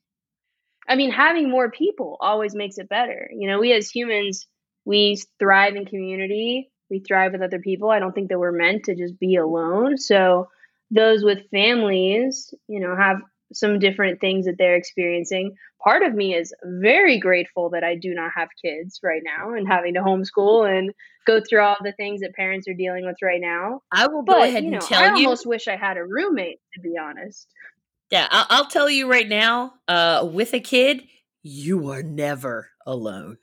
I 0.91 0.95
mean, 0.95 1.10
having 1.10 1.50
more 1.50 1.71
people 1.71 2.17
always 2.19 2.53
makes 2.53 2.77
it 2.77 2.89
better. 2.89 3.29
You 3.33 3.48
know, 3.48 3.62
we 3.62 3.71
as 3.71 3.89
humans, 3.89 4.45
we 4.83 5.21
thrive 5.39 5.77
in 5.77 5.86
community. 5.86 6.69
We 6.89 7.00
thrive 7.00 7.31
with 7.31 7.41
other 7.41 7.60
people. 7.60 7.89
I 7.89 8.00
don't 8.00 8.12
think 8.12 8.27
that 8.27 8.39
we're 8.39 8.51
meant 8.51 8.83
to 8.86 8.95
just 8.95 9.17
be 9.17 9.38
alone. 9.38 9.98
So 9.98 10.50
those 10.91 11.24
with 11.24 11.50
families, 11.50 12.53
you 12.67 12.81
know, 12.81 12.98
have 12.98 13.21
some 13.53 13.79
different 13.79 14.19
things 14.19 14.48
that 14.48 14.55
they're 14.57 14.75
experiencing. 14.75 15.55
Part 15.81 16.03
of 16.03 16.13
me 16.13 16.36
is 16.36 16.53
very 16.62 17.17
grateful 17.19 17.69
that 17.69 17.86
I 17.86 17.95
do 17.95 18.13
not 18.13 18.31
have 18.36 18.50
kids 18.62 19.00
right 19.01 19.21
now 19.24 19.53
and 19.53 19.65
having 19.65 19.93
to 19.93 20.01
homeschool 20.01 20.69
and 20.69 20.91
go 21.25 21.39
through 21.39 21.62
all 21.62 21.77
the 21.81 21.93
things 21.93 22.19
that 22.19 22.36
parents 22.36 22.67
are 22.67 22.74
dealing 22.74 23.05
with 23.05 23.15
right 23.24 23.39
now. 23.39 23.81
I 23.93 24.07
will 24.07 24.24
go 24.24 24.43
ahead 24.43 24.65
you 24.65 24.71
know, 24.71 24.79
and 24.79 24.86
tell 24.86 25.01
I 25.01 25.05
you. 25.05 25.12
I 25.12 25.15
almost 25.15 25.45
wish 25.45 25.69
I 25.69 25.77
had 25.77 25.95
a 25.95 26.03
roommate, 26.03 26.60
to 26.74 26.81
be 26.81 26.98
honest. 26.98 27.48
Yeah, 28.12 28.27
I'll, 28.30 28.46
I'll 28.50 28.68
tell 28.68 28.89
you 28.89 29.10
right 29.10 29.27
now. 29.27 29.74
Uh, 29.88 30.30
with 30.32 30.53
a 30.53 30.60
kid, 30.60 31.03
you 31.44 31.89
are 31.89 32.03
never 32.03 32.70
alone. 32.86 33.38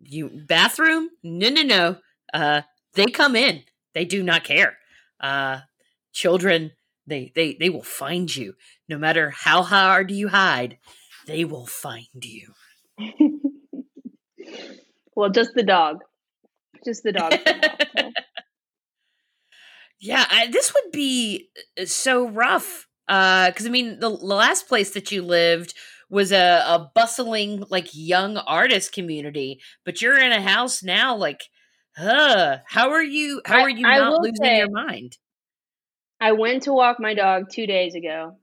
You 0.00 0.30
bathroom? 0.46 1.10
No, 1.22 1.48
no, 1.48 1.62
no. 1.62 1.96
Uh, 2.32 2.62
they 2.94 3.06
come 3.06 3.36
in. 3.36 3.62
They 3.94 4.04
do 4.04 4.22
not 4.22 4.44
care. 4.44 4.78
Uh, 5.20 5.60
children, 6.12 6.72
they 7.06 7.32
they 7.34 7.56
they 7.58 7.70
will 7.70 7.82
find 7.82 8.34
you. 8.34 8.54
No 8.88 8.98
matter 8.98 9.30
how 9.30 9.62
hard 9.62 10.10
you 10.10 10.28
hide, 10.28 10.78
they 11.26 11.44
will 11.44 11.66
find 11.66 12.06
you. 12.22 12.52
well, 15.16 15.30
just 15.30 15.54
the 15.54 15.62
dog, 15.62 16.00
just 16.84 17.02
the 17.02 17.12
dog. 17.12 17.32
now, 17.32 17.62
so. 17.96 18.10
Yeah, 19.98 20.26
I, 20.30 20.48
this 20.48 20.74
would 20.74 20.92
be 20.92 21.48
uh, 21.80 21.86
so 21.86 22.28
rough. 22.28 22.86
Uh, 23.08 23.50
because 23.50 23.66
I 23.66 23.70
mean, 23.70 24.00
the, 24.00 24.10
the 24.10 24.24
last 24.24 24.68
place 24.68 24.90
that 24.92 25.12
you 25.12 25.22
lived 25.22 25.74
was 26.08 26.32
a, 26.32 26.62
a 26.66 26.90
bustling, 26.94 27.64
like 27.70 27.88
young 27.92 28.36
artist 28.36 28.92
community, 28.92 29.60
but 29.84 30.00
you're 30.02 30.18
in 30.18 30.32
a 30.32 30.40
house 30.40 30.82
now. 30.82 31.16
Like, 31.16 31.42
huh? 31.96 32.58
How 32.66 32.90
are 32.90 33.02
you? 33.02 33.42
How 33.44 33.60
are 33.60 33.70
you 33.70 33.86
I 33.86 33.98
not 33.98 34.12
will 34.12 34.22
losing 34.22 34.44
say- 34.44 34.58
your 34.58 34.70
mind? 34.70 35.16
I 36.20 36.32
went 36.32 36.62
to 36.62 36.72
walk 36.72 36.98
my 36.98 37.12
dog 37.12 37.50
two 37.50 37.66
days 37.66 37.94
ago, 37.94 38.38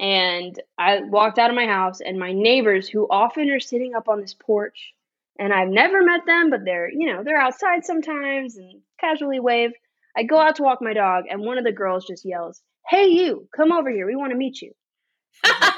and 0.00 0.60
I 0.76 1.02
walked 1.02 1.38
out 1.38 1.50
of 1.50 1.56
my 1.56 1.66
house, 1.66 2.00
and 2.00 2.18
my 2.18 2.32
neighbors, 2.32 2.88
who 2.88 3.06
often 3.08 3.48
are 3.50 3.60
sitting 3.60 3.94
up 3.94 4.08
on 4.08 4.20
this 4.20 4.34
porch, 4.34 4.92
and 5.38 5.52
I've 5.52 5.68
never 5.68 6.02
met 6.02 6.26
them, 6.26 6.50
but 6.50 6.64
they're 6.64 6.90
you 6.90 7.12
know 7.12 7.22
they're 7.22 7.40
outside 7.40 7.84
sometimes 7.84 8.56
and 8.56 8.80
casually 9.00 9.40
wave. 9.40 9.70
I 10.16 10.24
go 10.24 10.38
out 10.38 10.56
to 10.56 10.62
walk 10.64 10.78
my 10.82 10.92
dog, 10.94 11.24
and 11.30 11.40
one 11.42 11.58
of 11.58 11.64
the 11.64 11.72
girls 11.72 12.06
just 12.06 12.24
yells, 12.24 12.60
"Hey, 12.88 13.08
you! 13.08 13.48
Come 13.56 13.72
over 13.72 13.90
here. 13.90 14.06
We 14.06 14.16
want 14.16 14.32
to 14.32 14.38
meet 14.38 14.60
you." 14.60 14.72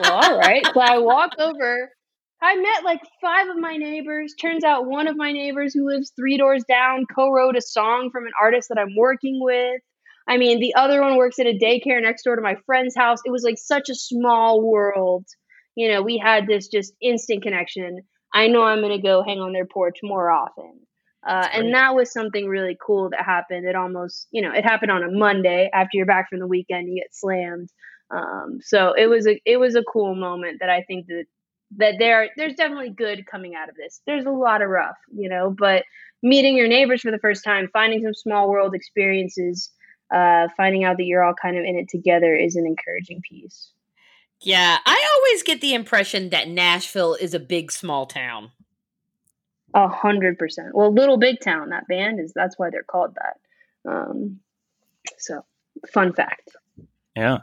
well, 0.00 0.12
all 0.12 0.38
right. 0.38 0.64
So 0.66 0.80
I 0.80 0.98
walk 0.98 1.32
over. 1.38 1.90
I 2.42 2.56
met 2.56 2.84
like 2.84 3.00
five 3.22 3.48
of 3.48 3.56
my 3.56 3.76
neighbors. 3.76 4.34
Turns 4.38 4.64
out 4.64 4.86
one 4.86 5.08
of 5.08 5.16
my 5.16 5.32
neighbors 5.32 5.72
who 5.72 5.88
lives 5.88 6.12
three 6.14 6.36
doors 6.36 6.64
down 6.68 7.06
co 7.14 7.30
wrote 7.30 7.56
a 7.56 7.62
song 7.62 8.10
from 8.12 8.26
an 8.26 8.32
artist 8.40 8.68
that 8.68 8.78
I'm 8.78 8.94
working 8.96 9.38
with. 9.42 9.80
I 10.28 10.36
mean, 10.36 10.60
the 10.60 10.74
other 10.74 11.00
one 11.00 11.16
works 11.16 11.38
at 11.38 11.46
a 11.46 11.58
daycare 11.58 12.02
next 12.02 12.22
door 12.22 12.36
to 12.36 12.42
my 12.42 12.56
friend's 12.66 12.96
house. 12.96 13.18
It 13.24 13.30
was 13.30 13.44
like 13.44 13.58
such 13.58 13.88
a 13.88 13.94
small 13.94 14.62
world. 14.62 15.26
You 15.74 15.92
know, 15.92 16.02
we 16.02 16.18
had 16.18 16.46
this 16.46 16.68
just 16.68 16.94
instant 17.00 17.42
connection. 17.42 18.00
I 18.32 18.48
know 18.48 18.62
I'm 18.64 18.80
going 18.80 18.96
to 18.96 19.06
go 19.06 19.22
hang 19.22 19.40
on 19.40 19.52
their 19.52 19.66
porch 19.66 19.98
more 20.02 20.30
often. 20.30 20.80
Uh, 21.26 21.48
and 21.52 21.72
that 21.72 21.94
was 21.94 22.12
something 22.12 22.48
really 22.48 22.76
cool 22.84 23.08
that 23.10 23.24
happened. 23.24 23.66
It 23.66 23.74
almost, 23.74 24.28
you 24.30 24.42
know, 24.42 24.52
it 24.52 24.64
happened 24.64 24.90
on 24.90 25.02
a 25.02 25.10
Monday 25.10 25.70
after 25.72 25.96
you're 25.96 26.06
back 26.06 26.28
from 26.28 26.38
the 26.38 26.46
weekend, 26.46 26.88
you 26.88 27.00
get 27.00 27.14
slammed. 27.14 27.70
Um, 28.10 28.58
so 28.60 28.92
it 28.92 29.06
was 29.06 29.26
a 29.26 29.40
it 29.46 29.56
was 29.56 29.74
a 29.74 29.82
cool 29.82 30.14
moment 30.14 30.58
that 30.60 30.68
I 30.68 30.82
think 30.82 31.06
that 31.06 31.24
that 31.76 31.94
there 31.98 32.28
there's 32.36 32.54
definitely 32.54 32.90
good 32.90 33.26
coming 33.26 33.54
out 33.54 33.70
of 33.70 33.74
this. 33.76 34.02
There's 34.06 34.26
a 34.26 34.30
lot 34.30 34.60
of 34.60 34.68
rough, 34.68 34.98
you 35.12 35.28
know, 35.28 35.54
but 35.56 35.84
meeting 36.22 36.56
your 36.56 36.68
neighbors 36.68 37.00
for 37.00 37.10
the 37.10 37.18
first 37.18 37.42
time, 37.42 37.68
finding 37.72 38.02
some 38.02 38.14
small 38.14 38.50
world 38.50 38.74
experiences, 38.74 39.70
uh, 40.14 40.48
finding 40.56 40.84
out 40.84 40.98
that 40.98 41.04
you're 41.04 41.24
all 41.24 41.34
kind 41.40 41.56
of 41.56 41.64
in 41.64 41.76
it 41.76 41.88
together 41.88 42.34
is 42.34 42.56
an 42.56 42.66
encouraging 42.66 43.22
piece. 43.28 43.72
Yeah, 44.42 44.78
I 44.84 45.08
always 45.16 45.42
get 45.42 45.60
the 45.60 45.74
impression 45.74 46.30
that 46.30 46.48
Nashville 46.48 47.14
is 47.14 47.32
a 47.32 47.40
big 47.40 47.72
small 47.72 48.04
town. 48.04 48.50
A 49.74 49.88
hundred 49.88 50.38
percent. 50.38 50.74
Well, 50.74 50.92
Little 50.92 51.18
Big 51.18 51.40
Town, 51.40 51.70
that 51.70 51.88
band 51.88 52.20
is 52.20 52.32
that's 52.32 52.58
why 52.58 52.70
they're 52.70 52.84
called 52.84 53.16
that. 53.16 53.90
Um, 53.90 54.40
so, 55.18 55.44
fun 55.92 56.12
fact. 56.12 56.56
Yeah. 57.16 57.38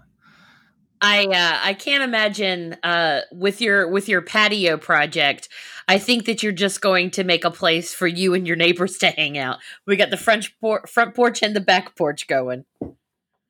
I 1.02 1.26
uh, 1.26 1.60
I 1.68 1.74
can't 1.74 2.04
imagine 2.04 2.78
uh, 2.84 3.22
with 3.32 3.60
your 3.60 3.88
with 3.88 4.08
your 4.08 4.22
patio 4.22 4.78
project. 4.78 5.50
I 5.88 5.98
think 5.98 6.26
that 6.26 6.44
you're 6.44 6.52
just 6.52 6.80
going 6.80 7.10
to 7.12 7.24
make 7.24 7.44
a 7.44 7.52
place 7.52 7.94
for 7.94 8.08
you 8.08 8.36
and 8.36 8.46
your 8.46 8.56
neighbors 8.56 8.98
to 9.00 9.08
hang 9.08 9.38
out. 9.38 9.58
We 9.88 9.96
got 9.96 10.12
the 10.12 10.18
French 10.18 10.58
por- 10.62 10.86
front 10.88 11.16
porch 11.16 11.42
and 11.42 11.56
the 11.56 11.60
back 11.60 11.96
porch 11.98 12.28
going. 12.28 12.66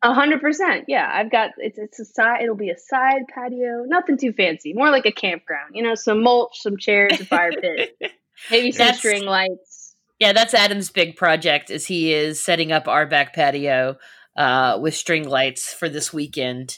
A 0.02 0.14
hundred 0.14 0.40
percent. 0.40 0.86
Yeah, 0.88 1.08
I've 1.12 1.30
got 1.30 1.52
it's 1.58 1.78
it's 1.78 2.00
a 2.00 2.06
side. 2.06 2.42
It'll 2.42 2.56
be 2.56 2.70
a 2.70 2.78
side 2.78 3.24
patio. 3.28 3.84
Nothing 3.86 4.18
too 4.18 4.32
fancy. 4.32 4.74
More 4.74 4.90
like 4.90 5.06
a 5.06 5.12
campground. 5.12 5.76
You 5.76 5.84
know, 5.84 5.94
some 5.94 6.24
mulch, 6.24 6.62
some 6.62 6.78
chairs, 6.78 7.20
a 7.20 7.26
fire 7.26 7.52
pit, 7.52 7.98
maybe 8.50 8.72
some 8.72 8.86
That's- 8.86 9.00
string 9.00 9.26
lights. 9.26 9.96
Yeah, 10.20 10.34
that's 10.34 10.54
Adam's 10.54 10.92
big 10.92 11.16
project. 11.16 11.72
Is 11.72 11.88
he 11.88 12.14
is 12.14 12.44
setting 12.44 12.72
up 12.72 12.88
our 12.88 13.08
back 13.08 13.34
patio 13.34 13.98
uh, 14.38 14.78
with 14.80 14.94
string 14.94 15.28
lights 15.28 15.74
for 15.74 15.90
this 15.90 16.14
weekend. 16.14 16.78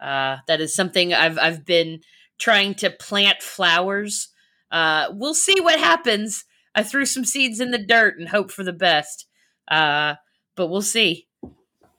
Uh, 0.00 0.36
that 0.46 0.60
is 0.60 0.76
something 0.76 1.12
I've 1.12 1.38
I've 1.38 1.64
been 1.64 2.00
trying 2.38 2.74
to 2.74 2.90
plant 2.90 3.42
flowers. 3.42 4.28
Uh, 4.70 5.06
we'll 5.10 5.34
see 5.34 5.60
what 5.60 5.78
happens. 5.78 6.44
I 6.74 6.82
threw 6.82 7.04
some 7.04 7.24
seeds 7.24 7.60
in 7.60 7.72
the 7.72 7.78
dirt 7.84 8.18
and 8.18 8.28
hope 8.28 8.50
for 8.50 8.62
the 8.64 8.72
best. 8.72 9.26
Uh, 9.68 10.14
but 10.56 10.68
we'll 10.68 10.82
see. 10.82 11.26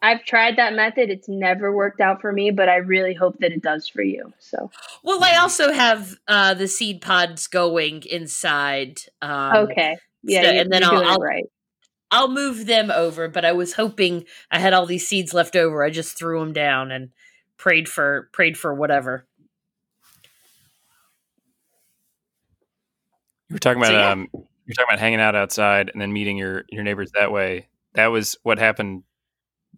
I've 0.06 0.24
tried 0.26 0.58
that 0.58 0.74
method. 0.74 1.10
It's 1.10 1.28
never 1.28 1.76
worked 1.76 2.00
out 2.00 2.22
for 2.22 2.32
me, 2.32 2.52
but 2.52 2.70
I 2.70 2.76
really 2.78 3.14
hope 3.14 3.40
that 3.40 3.52
it 3.52 3.62
does 3.64 3.88
for 3.88 4.04
you. 4.04 4.32
So 4.40 4.70
Well, 5.04 5.24
I 5.24 5.38
also 5.38 5.72
have 5.72 6.16
uh, 6.28 6.54
the 6.54 6.68
seed 6.68 7.02
pods 7.02 7.48
going 7.48 8.04
inside. 8.04 9.00
Um, 9.22 9.56
okay, 9.70 9.98
yeah, 10.24 10.44
so- 10.44 10.52
you, 10.52 10.60
and 10.62 10.72
then 10.72 10.82
you're 10.84 10.92
I'll- 10.94 10.98
doing 11.00 11.10
I'll- 11.12 11.18
right. 11.20 11.46
I'll 12.12 12.30
move 12.30 12.68
them 12.68 12.92
over, 12.92 13.28
but 13.28 13.44
I 13.44 13.52
was 13.52 13.74
hoping 13.74 14.26
I 14.52 14.60
had 14.60 14.74
all 14.74 14.86
these 14.86 15.08
seeds 15.08 15.34
left 15.34 15.56
over. 15.56 15.84
I 15.84 15.90
just 15.90 16.18
threw 16.18 16.40
them 16.40 16.54
down 16.54 16.92
and 16.92 17.10
prayed 17.58 17.90
for 17.90 18.30
prayed 18.32 18.58
for 18.58 18.74
whatever. 18.76 19.26
You 23.50 23.56
were 23.56 23.60
talking 23.60 23.82
about 23.82 23.88
So, 23.92 23.98
yeah. 23.98 24.12
um, 24.12 24.28
you're 24.32 24.76
talking 24.76 24.90
about 24.90 25.00
hanging 25.00 25.20
out 25.20 25.36
outside 25.36 25.90
and 25.92 26.02
then 26.02 26.14
meeting 26.14 26.38
your 26.38 26.64
your 26.70 26.84
neighbors 26.84 27.12
that 27.16 27.32
way. 27.32 27.68
That 27.94 28.08
was 28.08 28.38
what 28.44 28.60
happened 28.60 29.04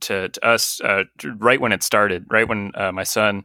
to, 0.01 0.29
to 0.29 0.45
us 0.45 0.81
uh, 0.81 1.03
right 1.37 1.59
when 1.59 1.71
it 1.71 1.83
started. 1.83 2.25
Right 2.29 2.47
when 2.47 2.71
uh, 2.75 2.91
my 2.91 3.03
son 3.03 3.43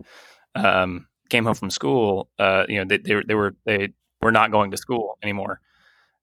um, 0.54 1.06
came 1.30 1.44
home 1.44 1.54
from 1.54 1.70
school, 1.70 2.30
uh, 2.38 2.64
you 2.68 2.78
know, 2.78 2.84
they, 2.84 2.98
they 2.98 3.14
were 3.14 3.24
they 3.26 3.34
were 3.34 3.56
they 3.64 3.92
were 4.20 4.32
not 4.32 4.50
going 4.50 4.70
to 4.70 4.76
school 4.76 5.18
anymore. 5.22 5.60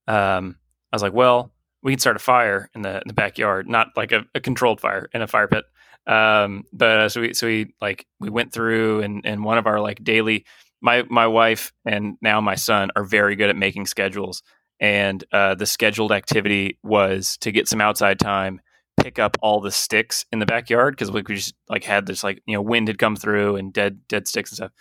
Um, 0.07 0.57
I 0.91 0.95
was 0.95 1.03
like, 1.03 1.13
well, 1.13 1.51
we 1.83 1.91
can 1.91 1.99
start 1.99 2.15
a 2.15 2.19
fire 2.19 2.69
in 2.73 2.81
the 2.81 2.97
in 2.97 3.07
the 3.07 3.13
backyard, 3.13 3.67
not 3.67 3.89
like 3.95 4.11
a, 4.11 4.25
a 4.35 4.39
controlled 4.39 4.81
fire 4.81 5.09
in 5.13 5.21
a 5.21 5.27
fire 5.27 5.47
pit. 5.47 5.65
Um, 6.07 6.63
but 6.73 6.99
uh, 6.99 7.09
so 7.09 7.21
we 7.21 7.33
so 7.33 7.47
we 7.47 7.73
like 7.81 8.05
we 8.19 8.29
went 8.29 8.51
through 8.51 9.01
and 9.01 9.25
and 9.25 9.43
one 9.43 9.57
of 9.57 9.67
our 9.67 9.79
like 9.79 10.03
daily 10.03 10.45
my 10.81 11.03
my 11.09 11.27
wife 11.27 11.71
and 11.85 12.17
now 12.21 12.41
my 12.41 12.55
son 12.55 12.89
are 12.95 13.03
very 13.03 13.35
good 13.35 13.49
at 13.49 13.55
making 13.55 13.85
schedules 13.85 14.41
and 14.79 15.23
uh, 15.31 15.55
the 15.55 15.65
scheduled 15.65 16.11
activity 16.11 16.79
was 16.83 17.37
to 17.41 17.51
get 17.51 17.67
some 17.67 17.81
outside 17.81 18.19
time 18.19 18.61
pick 19.01 19.19
up 19.19 19.37
all 19.41 19.59
the 19.59 19.71
sticks 19.71 20.25
in 20.31 20.39
the 20.39 20.45
backyard 20.45 20.95
because 20.95 21.11
we 21.11 21.21
just 21.23 21.55
like 21.67 21.83
had 21.83 22.05
this 22.05 22.23
like 22.23 22.41
you 22.45 22.53
know 22.53 22.61
wind 22.61 22.87
had 22.87 22.97
come 22.97 23.15
through 23.15 23.55
and 23.55 23.73
dead 23.73 24.01
dead 24.07 24.27
sticks 24.27 24.51
and 24.51 24.57
stuff. 24.57 24.71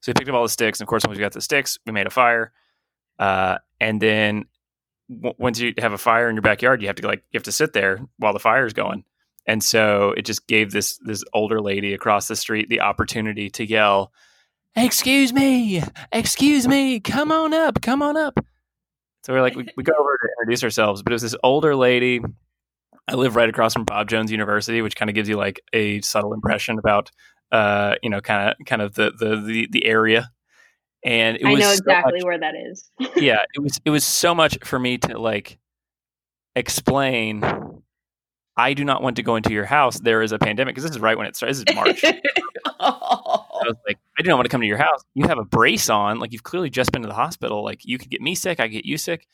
So 0.00 0.10
we 0.10 0.14
picked 0.14 0.28
up 0.28 0.34
all 0.34 0.42
the 0.42 0.48
sticks 0.48 0.80
and 0.80 0.86
of 0.86 0.88
course 0.88 1.04
once 1.06 1.16
we 1.16 1.22
got 1.22 1.32
the 1.32 1.40
sticks 1.40 1.78
we 1.86 1.92
made 1.92 2.06
a 2.06 2.10
fire 2.10 2.52
uh, 3.18 3.58
and 3.80 4.00
then 4.00 4.44
w- 5.10 5.34
once 5.38 5.58
you 5.58 5.74
have 5.78 5.92
a 5.92 5.98
fire 5.98 6.28
in 6.28 6.36
your 6.36 6.42
backyard 6.42 6.80
you 6.80 6.88
have 6.88 6.96
to 6.96 7.06
like 7.06 7.24
you 7.30 7.38
have 7.38 7.44
to 7.44 7.52
sit 7.52 7.72
there 7.72 8.00
while 8.18 8.32
the 8.32 8.38
fire's 8.38 8.72
going. 8.72 9.04
And 9.46 9.64
so 9.64 10.12
it 10.16 10.26
just 10.26 10.46
gave 10.46 10.72
this 10.72 10.98
this 11.04 11.24
older 11.32 11.60
lady 11.60 11.94
across 11.94 12.28
the 12.28 12.36
street 12.36 12.68
the 12.68 12.80
opportunity 12.80 13.50
to 13.50 13.66
yell 13.66 14.12
excuse 14.76 15.32
me, 15.32 15.82
excuse 16.12 16.68
me, 16.68 17.00
come 17.00 17.32
on 17.32 17.52
up, 17.54 17.80
come 17.82 18.02
on 18.02 18.16
up. 18.16 18.38
So 19.24 19.32
we're 19.32 19.42
like, 19.42 19.56
we, 19.56 19.66
we 19.76 19.82
go 19.82 19.92
over 19.98 20.16
to 20.16 20.28
introduce 20.40 20.62
ourselves, 20.62 21.02
but 21.02 21.12
it 21.12 21.14
was 21.16 21.22
this 21.22 21.34
older 21.42 21.74
lady 21.74 22.20
I 23.08 23.14
live 23.14 23.36
right 23.36 23.48
across 23.48 23.72
from 23.72 23.84
Bob 23.84 24.08
Jones 24.08 24.30
University, 24.30 24.82
which 24.82 24.94
kind 24.96 25.08
of 25.08 25.14
gives 25.14 25.28
you 25.28 25.36
like 25.36 25.60
a 25.72 26.00
subtle 26.02 26.34
impression 26.34 26.78
about, 26.78 27.10
uh, 27.50 27.94
you 28.02 28.10
know, 28.10 28.20
kind 28.20 28.50
of 28.50 28.66
kind 28.66 28.82
of 28.82 28.94
the 28.94 29.12
the 29.18 29.36
the, 29.36 29.68
the 29.70 29.86
area. 29.86 30.30
And 31.04 31.36
it 31.36 31.46
I 31.46 31.54
know 31.54 31.60
so 31.60 31.72
exactly 31.72 32.12
much- 32.14 32.24
where 32.24 32.38
that 32.38 32.54
is. 32.54 32.90
yeah, 33.16 33.42
it 33.54 33.60
was 33.60 33.80
it 33.84 33.90
was 33.90 34.04
so 34.04 34.34
much 34.34 34.58
for 34.64 34.78
me 34.78 34.98
to 34.98 35.18
like 35.18 35.58
explain. 36.54 37.42
I 38.56 38.74
do 38.74 38.84
not 38.84 39.02
want 39.02 39.16
to 39.16 39.22
go 39.22 39.36
into 39.36 39.52
your 39.52 39.64
house. 39.64 40.00
There 40.00 40.20
is 40.20 40.32
a 40.32 40.38
pandemic 40.38 40.74
because 40.74 40.82
this 40.82 40.96
is 40.96 41.00
right 41.00 41.16
when 41.16 41.28
it 41.28 41.36
starts. 41.36 41.60
This 41.60 41.64
is 41.68 41.74
March. 41.76 42.02
Oh. 42.80 43.46
I 43.60 43.66
was 43.68 43.76
like, 43.86 43.98
I 44.18 44.22
do 44.22 44.28
not 44.30 44.36
want 44.36 44.46
to 44.46 44.50
come 44.50 44.60
to 44.60 44.66
your 44.66 44.78
house. 44.78 45.00
You 45.14 45.28
have 45.28 45.38
a 45.38 45.44
brace 45.44 45.88
on. 45.88 46.18
Like, 46.18 46.32
you've 46.32 46.42
clearly 46.42 46.68
just 46.68 46.90
been 46.90 47.02
to 47.02 47.08
the 47.08 47.14
hospital. 47.14 47.62
Like, 47.62 47.84
you 47.84 47.98
could 47.98 48.10
get 48.10 48.20
me 48.20 48.34
sick. 48.34 48.58
I 48.58 48.64
could 48.64 48.72
get 48.72 48.84
you 48.84 48.98
sick. 48.98 49.28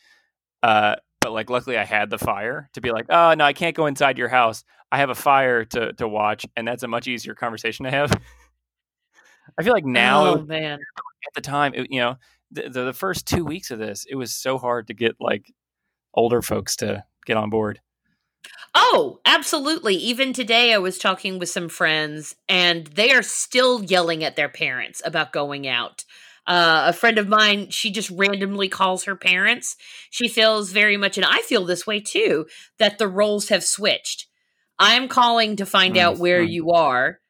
Uh, 0.63 0.97
but 1.25 1.33
like, 1.33 1.49
luckily, 1.49 1.79
I 1.79 1.85
had 1.85 2.11
the 2.11 2.19
fire 2.19 2.69
to 2.75 2.83
be 2.83 2.93
like, 2.93 3.07
oh 3.09 3.33
no, 3.33 3.47
I 3.47 3.55
can't 3.55 3.75
go 3.75 3.87
inside 3.87 4.19
your 4.19 4.29
house. 4.29 4.63
I 4.93 4.99
have 4.99 5.09
a 5.09 5.15
fire 5.15 5.65
to 5.65 5.95
to 5.95 6.07
watch, 6.07 6.45
and 6.55 6.69
that's 6.69 6.83
a 6.83 6.89
much 6.89 7.09
easier 7.09 7.35
conversation 7.35 7.87
to 7.87 7.91
have. 7.91 8.13
I 9.59 9.63
feel 9.63 9.73
like 9.73 9.87
now, 9.87 10.27
oh 10.27 10.43
man. 10.43 10.75
at 10.75 11.35
the 11.35 11.41
time, 11.41 11.73
it, 11.75 11.87
you 11.91 12.01
know, 12.01 12.17
the, 12.51 12.69
the 12.69 12.85
the 12.85 12.93
first 12.93 13.27
two 13.27 13.43
weeks 13.43 13.71
of 13.71 13.79
this, 13.79 14.05
it 14.07 14.17
was 14.17 14.35
so 14.35 14.59
hard 14.59 14.89
to 14.89 14.95
get 14.95 15.17
like 15.19 15.51
older 16.13 16.43
folks 16.43 16.77
to 16.77 17.05
get 17.25 17.39
on 17.39 17.49
board. 17.49 17.81
Oh, 18.75 19.21
absolutely. 19.25 19.95
Even 19.95 20.35
today, 20.35 20.75
I 20.75 20.79
was 20.79 20.99
talking 20.99 21.39
with 21.39 21.49
some 21.49 21.71
friends, 21.71 22.37
and 22.51 22.87
they 22.89 23.13
are 23.13 23.23
still 23.23 23.83
yelling 23.83 24.23
at 24.23 24.37
their 24.37 24.51
parents 24.51 25.01
about 25.07 25.33
going 25.33 25.67
out. 25.67 26.05
Uh, 26.47 26.85
a 26.89 26.93
friend 26.93 27.19
of 27.19 27.27
mine, 27.27 27.71
she 27.71 27.91
just 27.91 28.11
randomly 28.11 28.69
calls 28.69 29.05
her 29.05 29.17
parents. 29.17 29.77
She 30.11 30.29
feels 30.29 30.73
very 30.73 30.97
much, 30.97 31.17
and 31.17 31.25
I 31.25 31.41
feel 31.41 31.65
this 31.65 31.87
way 31.87 32.01
too, 32.01 32.47
that 32.79 32.99
the 32.99 33.09
roles 33.09 33.49
have 33.49 33.65
switched. 33.65 34.27
I'm 34.79 35.09
calling 35.09 35.57
to 35.57 35.67
find 35.67 35.97
out 35.97 36.19
where 36.19 36.43
you 36.43 36.73
are, 36.73 37.21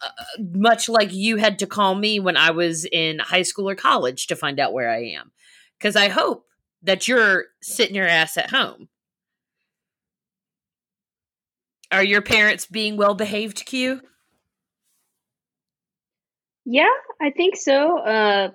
uh, 0.00 0.08
much 0.38 0.88
like 0.88 1.12
you 1.12 1.36
had 1.36 1.58
to 1.60 1.66
call 1.66 1.94
me 1.94 2.18
when 2.18 2.36
I 2.36 2.50
was 2.50 2.84
in 2.84 3.18
high 3.18 3.42
school 3.42 3.68
or 3.68 3.74
college 3.74 4.26
to 4.28 4.36
find 4.36 4.58
out 4.58 4.72
where 4.72 4.90
I 4.90 5.10
am. 5.10 5.32
Because 5.78 5.94
I 5.94 6.08
hope 6.08 6.46
that 6.82 7.06
you're 7.06 7.44
sitting 7.62 7.94
your 7.94 8.06
ass 8.06 8.36
at 8.36 8.50
home. 8.50 8.88
Are 11.92 12.02
your 12.02 12.22
parents 12.22 12.66
being 12.66 12.96
well 12.96 13.14
behaved, 13.14 13.64
Q? 13.64 14.00
Yeah, 16.66 16.90
I 17.20 17.30
think 17.30 17.56
so. 17.56 17.98
Uh, 17.98 18.50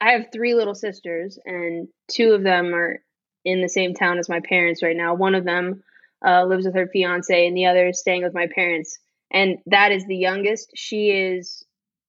I 0.00 0.12
have 0.12 0.26
three 0.32 0.54
little 0.54 0.74
sisters, 0.74 1.38
and 1.44 1.88
two 2.10 2.32
of 2.32 2.42
them 2.42 2.74
are 2.74 3.02
in 3.44 3.62
the 3.62 3.68
same 3.68 3.94
town 3.94 4.18
as 4.18 4.28
my 4.28 4.40
parents 4.40 4.82
right 4.82 4.96
now. 4.96 5.14
One 5.14 5.34
of 5.34 5.44
them 5.44 5.82
uh, 6.24 6.44
lives 6.44 6.64
with 6.66 6.74
her 6.74 6.88
fiance, 6.88 7.46
and 7.46 7.56
the 7.56 7.66
other 7.66 7.88
is 7.88 8.00
staying 8.00 8.22
with 8.22 8.34
my 8.34 8.46
parents. 8.54 8.98
And 9.32 9.58
that 9.66 9.92
is 9.92 10.04
the 10.06 10.16
youngest. 10.16 10.70
She 10.74 11.10
is 11.10 11.64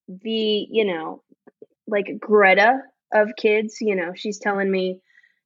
the, 0.07 0.67
you 0.69 0.85
know, 0.85 1.23
like 1.87 2.07
Greta 2.19 2.79
of 3.13 3.31
kids. 3.37 3.77
You 3.81 3.95
know, 3.95 4.13
she's 4.15 4.39
telling 4.39 4.71
me 4.71 5.01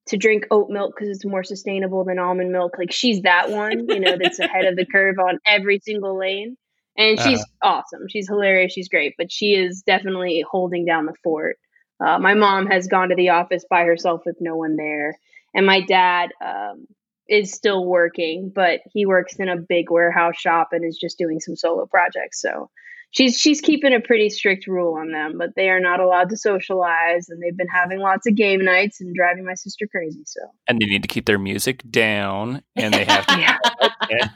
to 0.08 0.18
drink 0.18 0.46
oat 0.52 0.70
milk 0.70 0.96
because 0.96 1.10
it's 1.16 1.26
more 1.26 1.44
sustainable 1.44 2.06
than 2.06 2.20
almond 2.20 2.52
milk. 2.52 2.78
Like 2.78 2.92
she's 2.92 3.22
that 3.24 3.52
one, 3.52 3.88
you 3.90 4.00
know, 4.00 4.18
that's 4.22 4.40
ahead 4.40 4.66
of 4.66 4.76
the 4.76 4.86
curve 4.86 5.18
on 5.20 5.40
every 5.48 5.80
single 5.80 6.18
lane. 6.18 6.58
And 6.98 7.20
she's 7.20 7.46
awesome. 7.62 8.08
She's 8.10 8.28
hilarious. 8.28 8.72
She's 8.72 8.88
great, 8.88 9.16
but 9.18 9.32
she 9.32 9.54
is 9.54 9.84
definitely 9.86 10.46
holding 10.50 10.86
down 10.86 11.06
the 11.06 11.16
fort. 11.24 11.58
Uh, 12.00 12.20
my 12.20 12.34
mom 12.34 12.68
has 12.68 12.88
gone 12.88 13.10
to 13.10 13.16
the 13.16 13.30
office 13.30 13.66
by 13.70 13.84
herself 13.84 14.22
with 14.26 14.38
no 14.40 14.56
one 14.56 14.76
there, 14.76 15.18
and 15.54 15.66
my 15.66 15.82
dad 15.82 16.30
um, 16.44 16.86
is 17.28 17.54
still 17.54 17.86
working, 17.86 18.52
but 18.54 18.82
he 18.94 19.06
works 19.06 19.36
in 19.36 19.50
a 19.50 19.58
big 19.58 19.90
warehouse 19.90 20.38
shop 20.38 20.70
and 20.72 20.86
is 20.86 20.98
just 20.98 21.18
doing 21.18 21.40
some 21.40 21.56
solo 21.56 21.86
projects. 21.86 22.42
So 22.42 22.70
she's 23.12 23.38
she's 23.38 23.62
keeping 23.62 23.94
a 23.94 24.00
pretty 24.00 24.30
strict 24.30 24.68
rule 24.68 24.96
on 24.96 25.12
them, 25.12 25.38
but 25.38 25.52
they 25.56 25.70
are 25.70 25.80
not 25.80 26.00
allowed 26.00 26.30
to 26.30 26.38
socialize, 26.38 27.30
and 27.30 27.42
they've 27.42 27.58
been 27.58 27.68
having 27.68 28.00
lots 28.00 28.28
of 28.28 28.36
game 28.36 28.64
nights 28.64 29.02
and 29.02 29.16
driving 29.16 29.46
my 29.46 29.56
sister 29.56 29.88
crazy. 29.88 30.24
So 30.26 30.42
And 30.68 30.80
they 30.80 30.86
need 30.86 31.02
to 31.02 31.08
keep 31.08 31.26
their 31.26 31.40
music 31.40 31.90
down, 31.90 32.62
and 32.76 32.94
they 32.94 33.06
have 33.06 33.26
to. 33.28 33.40
yeah, 33.40 33.58
yeah. 34.10 34.28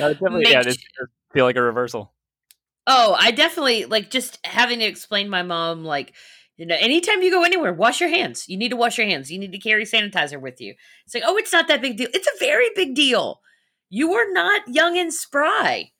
Uh, 0.00 0.08
definitely, 0.10 0.50
yeah, 0.50 0.62
this 0.62 0.78
feel 1.32 1.44
like 1.44 1.56
a 1.56 1.62
reversal. 1.62 2.12
Oh, 2.86 3.14
I 3.18 3.30
definitely 3.32 3.84
like 3.84 4.10
just 4.10 4.38
having 4.44 4.78
to 4.78 4.84
explain 4.84 5.28
my 5.28 5.42
mom 5.42 5.84
like 5.84 6.14
you 6.56 6.66
know 6.66 6.76
anytime 6.78 7.22
you 7.22 7.30
go 7.30 7.44
anywhere 7.44 7.72
wash 7.72 8.00
your 8.00 8.10
hands. 8.10 8.48
You 8.48 8.56
need 8.56 8.70
to 8.70 8.76
wash 8.76 8.98
your 8.98 9.06
hands. 9.06 9.30
You 9.30 9.38
need 9.38 9.52
to 9.52 9.58
carry 9.58 9.84
sanitizer 9.84 10.40
with 10.40 10.60
you. 10.60 10.74
It's 11.04 11.14
like 11.14 11.24
oh 11.26 11.36
it's 11.36 11.52
not 11.52 11.68
that 11.68 11.82
big 11.82 11.96
deal. 11.96 12.08
It's 12.14 12.28
a 12.28 12.38
very 12.38 12.68
big 12.74 12.94
deal. 12.94 13.40
You 13.90 14.14
are 14.14 14.30
not 14.32 14.62
young 14.68 14.96
and 14.98 15.12
spry. 15.12 15.90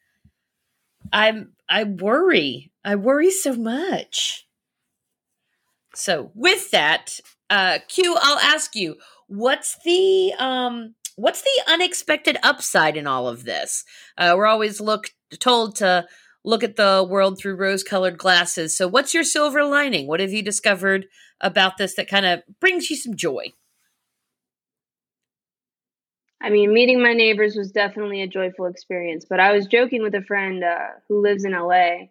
I'm 1.12 1.52
i 1.68 1.84
worry. 1.84 2.72
I 2.84 2.96
worry 2.96 3.30
so 3.30 3.54
much. 3.54 4.46
So 5.94 6.30
with 6.34 6.70
that 6.70 7.20
uh 7.50 7.78
q 7.88 8.14
i'll 8.20 8.38
ask 8.38 8.74
you 8.76 8.96
what's 9.26 9.78
the 9.84 10.34
um 10.38 10.94
what's 11.18 11.42
the 11.42 11.62
unexpected 11.68 12.36
upside 12.42 12.96
in 12.96 13.06
all 13.06 13.28
of 13.28 13.44
this 13.44 13.84
uh 14.16 14.34
we're 14.36 14.46
always 14.46 14.80
look 14.80 15.10
told 15.38 15.76
to 15.76 16.06
look 16.44 16.64
at 16.64 16.76
the 16.76 17.06
world 17.08 17.38
through 17.38 17.56
rose 17.56 17.82
colored 17.82 18.18
glasses. 18.18 18.76
So, 18.76 18.88
what's 18.88 19.14
your 19.14 19.24
silver 19.24 19.64
lining? 19.64 20.06
What 20.06 20.20
have 20.20 20.32
you 20.32 20.42
discovered 20.42 21.06
about 21.40 21.76
this 21.76 21.94
that 21.96 22.08
kind 22.08 22.26
of 22.26 22.40
brings 22.60 22.90
you 22.90 22.96
some 22.96 23.14
joy? 23.14 23.52
I 26.40 26.50
mean, 26.50 26.72
meeting 26.72 27.02
my 27.02 27.14
neighbors 27.14 27.56
was 27.56 27.72
definitely 27.72 28.22
a 28.22 28.28
joyful 28.28 28.66
experience. 28.66 29.26
But 29.28 29.40
I 29.40 29.52
was 29.52 29.66
joking 29.66 30.02
with 30.02 30.14
a 30.14 30.22
friend 30.22 30.62
uh, 30.62 30.88
who 31.08 31.20
lives 31.20 31.44
in 31.44 31.52
LA. 31.52 32.08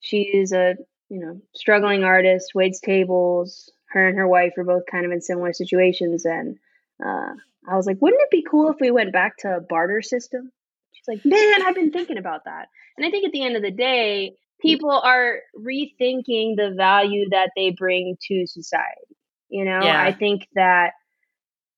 She's 0.00 0.52
a 0.52 0.74
you 1.08 1.20
know 1.20 1.40
struggling 1.54 2.04
artist, 2.04 2.52
waits 2.54 2.80
tables. 2.80 3.70
Her 3.90 4.08
and 4.08 4.16
her 4.18 4.26
wife 4.26 4.54
are 4.56 4.64
both 4.64 4.84
kind 4.90 5.04
of 5.04 5.12
in 5.12 5.20
similar 5.20 5.52
situations, 5.52 6.24
and 6.24 6.56
uh, 7.04 7.34
I 7.68 7.76
was 7.76 7.86
like, 7.86 8.00
wouldn't 8.00 8.22
it 8.22 8.30
be 8.30 8.46
cool 8.48 8.70
if 8.70 8.76
we 8.80 8.90
went 8.90 9.12
back 9.12 9.36
to 9.38 9.56
a 9.56 9.60
barter 9.60 10.02
system? 10.02 10.50
She's 10.92 11.08
like, 11.08 11.24
man, 11.24 11.62
I've 11.66 11.74
been 11.74 11.92
thinking 11.92 12.18
about 12.18 12.44
that. 12.44 12.68
And 12.96 13.06
I 13.06 13.10
think 13.10 13.24
at 13.24 13.32
the 13.32 13.44
end 13.44 13.56
of 13.56 13.62
the 13.62 13.70
day, 13.70 14.32
mm. 14.32 14.60
people 14.60 14.90
are 14.90 15.40
rethinking 15.56 16.56
the 16.56 16.74
value 16.76 17.28
that 17.30 17.50
they 17.56 17.70
bring 17.70 18.16
to 18.28 18.46
society. 18.46 19.16
You 19.48 19.64
know, 19.64 19.80
Yeah. 19.82 20.02
I 20.02 20.12
think 20.12 20.46
that 20.54 20.92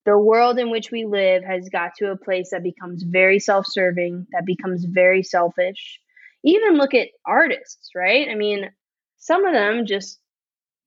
the 0.04 0.18
world 0.18 0.58
in 0.58 0.70
which 0.70 0.90
we 0.90 1.04
live 1.06 1.42
has 1.44 1.68
got 1.70 1.94
to 1.96 2.10
a 2.10 2.16
place 2.16 2.50
that 2.50 2.62
becomes 2.62 3.02
very 3.02 3.38
self 3.38 3.66
serving, 3.66 4.26
that 4.32 4.44
becomes 4.44 4.84
very 4.84 5.22
selfish. 5.22 6.00
Even 6.44 6.74
look 6.74 6.94
at 6.94 7.08
artists, 7.26 7.90
right? 7.94 8.28
I 8.28 8.34
mean, 8.34 8.70
some 9.16 9.46
of 9.46 9.54
them 9.54 9.86
just 9.86 10.18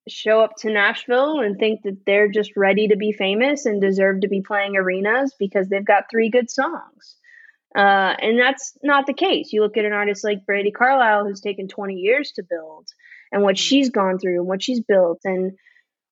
show 0.08 0.42
up 0.42 0.56
to 0.58 0.72
Nashville 0.72 1.40
and 1.40 1.58
think 1.58 1.82
that 1.84 2.06
they're 2.06 2.30
just 2.30 2.52
ready 2.56 2.88
to 2.90 2.96
be 2.96 3.12
famous 3.12 3.66
and 3.66 3.82
deserve 3.82 4.22
to 4.22 4.28
be 4.28 4.42
playing 4.42 4.78
arenas 4.78 5.36
because 5.38 5.68
they've 5.68 5.86
got 5.86 6.10
three 6.10 6.30
good 6.30 6.50
songs. 6.50 7.16
Uh, 7.76 8.16
and 8.20 8.40
that's 8.40 8.78
not 8.82 9.06
the 9.06 9.14
case. 9.14 9.52
You 9.52 9.62
look 9.62 9.78
at 9.78 9.86
an 9.86 9.94
artist 9.94 10.24
like 10.24 10.46
Brandi 10.50 10.74
Carlile, 10.74 11.26
who's 11.26 11.42
taken 11.42 11.68
20 11.68 11.96
years 11.96 12.32
to 12.34 12.44
build, 12.44 12.88
and 13.32 13.44
what 13.44 13.58
she's 13.58 13.90
gone 13.90 14.18
through 14.20 14.40
and 14.40 14.48
what 14.48 14.64
she's 14.64 14.82
built. 14.82 15.20
And 15.24 15.52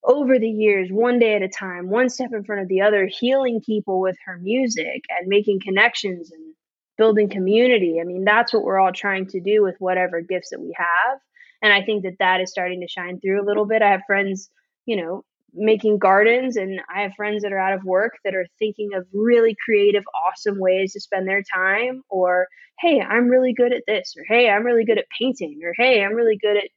over 0.04 0.38
the 0.38 0.50
years, 0.50 0.90
one 0.92 1.18
day 1.18 1.36
at 1.36 1.42
a 1.42 1.48
time, 1.48 1.90
one 1.90 2.10
step 2.10 2.32
in 2.34 2.44
front 2.44 2.62
of 2.62 2.68
the 2.68 2.82
other, 2.82 3.08
healing 3.08 3.62
people 3.66 4.00
with 4.00 4.18
her 4.26 4.38
music 4.38 5.04
and 5.10 5.28
making 5.28 5.60
connections 5.62 6.32
and 6.32 6.54
building 6.98 7.30
community. 7.30 8.00
I 8.00 8.04
mean, 8.04 8.24
that's 8.24 8.54
what 8.54 8.64
we're 8.64 8.80
all 8.80 8.94
trying 8.94 9.28
to 9.28 9.40
do 9.40 9.64
with 9.64 9.76
whatever 9.80 10.22
gifts 10.22 10.50
that 10.52 10.62
we 10.62 10.74
have. 10.78 11.20
And 11.66 11.74
I 11.74 11.82
think 11.84 12.04
that 12.04 12.20
that 12.20 12.42
is 12.42 12.52
starting 12.52 12.82
to 12.82 12.88
shine 12.88 13.20
through 13.20 13.42
a 13.42 13.48
little 13.48 13.66
bit. 13.66 13.82
I 13.82 13.90
have 13.90 14.04
friends, 14.06 14.52
you 14.86 14.96
know, 14.96 15.24
making 15.52 15.98
gardens, 15.98 16.58
and 16.58 16.80
I 16.94 17.02
have 17.02 17.14
friends 17.18 17.42
that 17.42 17.52
are 17.54 17.58
out 17.58 17.74
of 17.74 17.84
work 17.84 18.14
that 18.24 18.36
are 18.36 18.46
thinking 18.60 18.92
of 18.94 19.08
really 19.12 19.56
creative, 19.66 20.04
awesome 20.28 20.60
ways 20.60 20.94
to 20.94 21.00
spend 21.00 21.28
their 21.28 21.42
time. 21.52 22.04
Or, 22.08 22.48
hey, 22.80 23.02
I'm 23.02 23.30
really 23.30 23.54
good 23.54 23.74
at 23.74 23.82
this, 23.88 24.14
or 24.16 24.24
hey, 24.28 24.48
I'm 24.48 24.64
really 24.64 24.86
good 24.86 25.00
at 25.00 25.06
painting, 25.20 25.60
or 25.64 25.74
hey, 25.76 26.04
I'm 26.04 26.14
really 26.14 26.38
good 26.38 26.58
at 26.58 26.70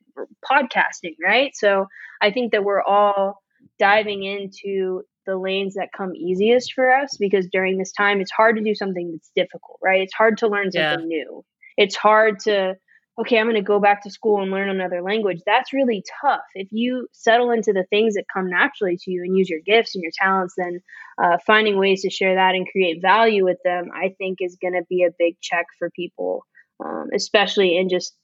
podcasting, 0.50 1.16
right? 1.22 1.50
So 1.54 1.86
I 2.22 2.30
think 2.30 2.52
that 2.52 2.64
we're 2.64 2.82
all 2.82 3.42
diving 3.78 4.24
into 4.24 5.02
the 5.26 5.36
lanes 5.36 5.74
that 5.74 5.90
come 5.94 6.16
easiest 6.16 6.72
for 6.72 6.90
us 6.90 7.18
because 7.18 7.46
during 7.52 7.76
this 7.76 7.92
time 7.92 8.20
it's 8.22 8.30
hard 8.32 8.56
to 8.56 8.62
do 8.62 8.74
something 8.74 9.12
that's 9.12 9.30
difficult, 9.36 9.78
right? 9.84 10.00
It's 10.00 10.14
hard 10.14 10.38
to 10.38 10.48
learn 10.48 10.70
Yeah. 10.72 10.92
something 10.92 11.08
new. 11.08 11.44
It's 11.76 11.96
hard 11.96 12.40
to 12.40 12.76
okay, 13.20 13.38
I'm 13.38 13.46
going 13.46 13.56
to 13.56 13.62
go 13.62 13.80
back 13.80 14.04
to 14.04 14.10
school 14.10 14.42
and 14.42 14.50
learn 14.50 14.68
another 14.68 15.02
language. 15.02 15.40
That's 15.44 15.72
really 15.72 16.04
tough. 16.20 16.42
If 16.54 16.68
you 16.70 17.08
settle 17.12 17.50
into 17.50 17.72
the 17.72 17.84
things 17.90 18.14
that 18.14 18.24
come 18.32 18.48
naturally 18.48 18.96
to 18.96 19.10
you 19.10 19.22
and 19.24 19.36
use 19.36 19.50
your 19.50 19.60
gifts 19.60 19.94
and 19.94 20.02
your 20.02 20.12
talents, 20.16 20.54
then 20.56 20.80
uh, 21.22 21.38
finding 21.46 21.78
ways 21.78 22.02
to 22.02 22.10
share 22.10 22.36
that 22.36 22.54
and 22.54 22.68
create 22.70 23.02
value 23.02 23.44
with 23.44 23.58
them, 23.64 23.90
I 23.94 24.14
think 24.18 24.38
is 24.40 24.56
going 24.60 24.74
to 24.74 24.86
be 24.88 25.02
a 25.02 25.14
big 25.18 25.40
check 25.40 25.66
for 25.78 25.90
people, 25.90 26.44
um, 26.84 27.08
especially 27.12 27.76
in 27.76 27.88
just 27.88 28.14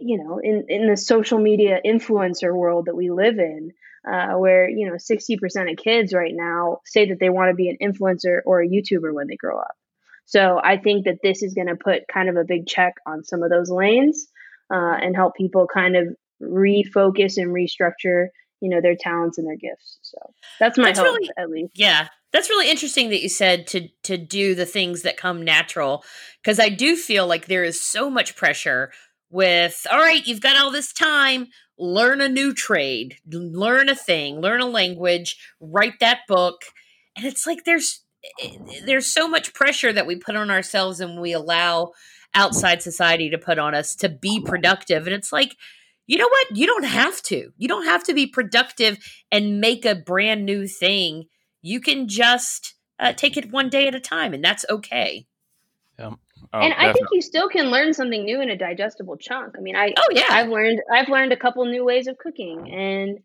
you 0.00 0.22
know, 0.22 0.40
in, 0.42 0.64
in 0.68 0.88
the 0.88 0.96
social 0.96 1.38
media 1.38 1.78
influencer 1.84 2.54
world 2.54 2.86
that 2.86 2.96
we 2.96 3.10
live 3.10 3.38
in, 3.38 3.70
uh, 4.10 4.32
where, 4.34 4.68
you 4.68 4.86
know, 4.86 4.94
60% 4.94 5.70
of 5.70 5.76
kids 5.76 6.14
right 6.14 6.32
now 6.34 6.78
say 6.86 7.10
that 7.10 7.20
they 7.20 7.28
want 7.28 7.50
to 7.50 7.54
be 7.54 7.68
an 7.68 7.76
influencer 7.82 8.40
or 8.46 8.62
a 8.62 8.68
YouTuber 8.68 9.12
when 9.12 9.26
they 9.26 9.36
grow 9.36 9.58
up. 9.58 9.74
So 10.30 10.60
I 10.62 10.76
think 10.76 11.06
that 11.06 11.18
this 11.24 11.42
is 11.42 11.54
going 11.54 11.66
to 11.66 11.74
put 11.74 12.06
kind 12.06 12.28
of 12.28 12.36
a 12.36 12.44
big 12.44 12.68
check 12.68 12.94
on 13.04 13.24
some 13.24 13.42
of 13.42 13.50
those 13.50 13.68
lanes 13.68 14.28
uh, 14.72 14.94
and 15.02 15.16
help 15.16 15.34
people 15.34 15.66
kind 15.66 15.96
of 15.96 16.06
refocus 16.40 17.36
and 17.36 17.50
restructure, 17.50 18.28
you 18.60 18.70
know, 18.70 18.80
their 18.80 18.94
talents 18.94 19.38
and 19.38 19.46
their 19.48 19.56
gifts. 19.56 19.98
So 20.02 20.18
that's 20.60 20.78
my 20.78 20.84
that's 20.84 21.00
hope, 21.00 21.08
really, 21.08 21.30
at 21.36 21.50
least. 21.50 21.72
Yeah, 21.74 22.06
that's 22.32 22.48
really 22.48 22.70
interesting 22.70 23.10
that 23.10 23.22
you 23.22 23.28
said 23.28 23.66
to 23.68 23.88
to 24.04 24.16
do 24.16 24.54
the 24.54 24.66
things 24.66 25.02
that 25.02 25.16
come 25.16 25.42
natural 25.42 26.04
because 26.40 26.60
I 26.60 26.68
do 26.68 26.94
feel 26.94 27.26
like 27.26 27.46
there 27.46 27.64
is 27.64 27.80
so 27.80 28.08
much 28.08 28.36
pressure 28.36 28.92
with 29.30 29.84
all 29.90 29.98
right, 29.98 30.24
you've 30.24 30.40
got 30.40 30.56
all 30.56 30.70
this 30.70 30.92
time, 30.92 31.48
learn 31.76 32.20
a 32.20 32.28
new 32.28 32.54
trade, 32.54 33.16
learn 33.28 33.88
a 33.88 33.96
thing, 33.96 34.40
learn 34.40 34.60
a 34.60 34.66
language, 34.66 35.36
write 35.60 35.98
that 35.98 36.20
book. 36.28 36.60
And 37.16 37.26
it's 37.26 37.48
like 37.48 37.64
there's 37.64 38.04
there's 38.84 39.06
so 39.06 39.28
much 39.28 39.54
pressure 39.54 39.92
that 39.92 40.06
we 40.06 40.16
put 40.16 40.36
on 40.36 40.50
ourselves 40.50 41.00
and 41.00 41.20
we 41.20 41.32
allow 41.32 41.92
outside 42.34 42.82
society 42.82 43.30
to 43.30 43.38
put 43.38 43.58
on 43.58 43.74
us 43.74 43.94
to 43.96 44.08
be 44.08 44.40
productive 44.40 45.06
and 45.06 45.14
it's 45.14 45.32
like 45.32 45.56
you 46.10 46.18
know 46.18 46.28
what? 46.28 46.56
You 46.56 46.66
don't 46.66 46.86
have 46.86 47.22
to. 47.22 47.52
You 47.56 47.68
don't 47.68 47.84
have 47.84 48.02
to 48.02 48.14
be 48.14 48.26
productive 48.26 48.98
and 49.30 49.60
make 49.60 49.84
a 49.84 49.94
brand 49.94 50.44
new 50.44 50.66
thing. 50.66 51.26
You 51.62 51.80
can 51.80 52.08
just 52.08 52.74
uh, 52.98 53.12
take 53.12 53.36
it 53.36 53.52
one 53.52 53.68
day 53.68 53.86
at 53.86 53.94
a 53.94 54.00
time 54.00 54.34
and 54.34 54.42
that's 54.42 54.64
okay. 54.68 55.28
Yeah. 56.00 56.14
Oh, 56.52 56.58
and 56.58 56.74
I 56.74 56.92
think 56.92 57.06
you 57.12 57.22
still 57.22 57.48
can 57.48 57.70
learn 57.70 57.94
something 57.94 58.24
new 58.24 58.40
in 58.40 58.50
a 58.50 58.56
digestible 58.56 59.18
chunk. 59.18 59.54
I 59.56 59.60
mean, 59.60 59.76
I 59.76 59.94
oh 59.96 60.08
yeah, 60.10 60.24
I've 60.30 60.48
learned 60.48 60.80
I've 60.92 61.08
learned 61.08 61.32
a 61.32 61.36
couple 61.36 61.64
new 61.66 61.84
ways 61.84 62.08
of 62.08 62.18
cooking, 62.18 62.72
and 62.72 63.18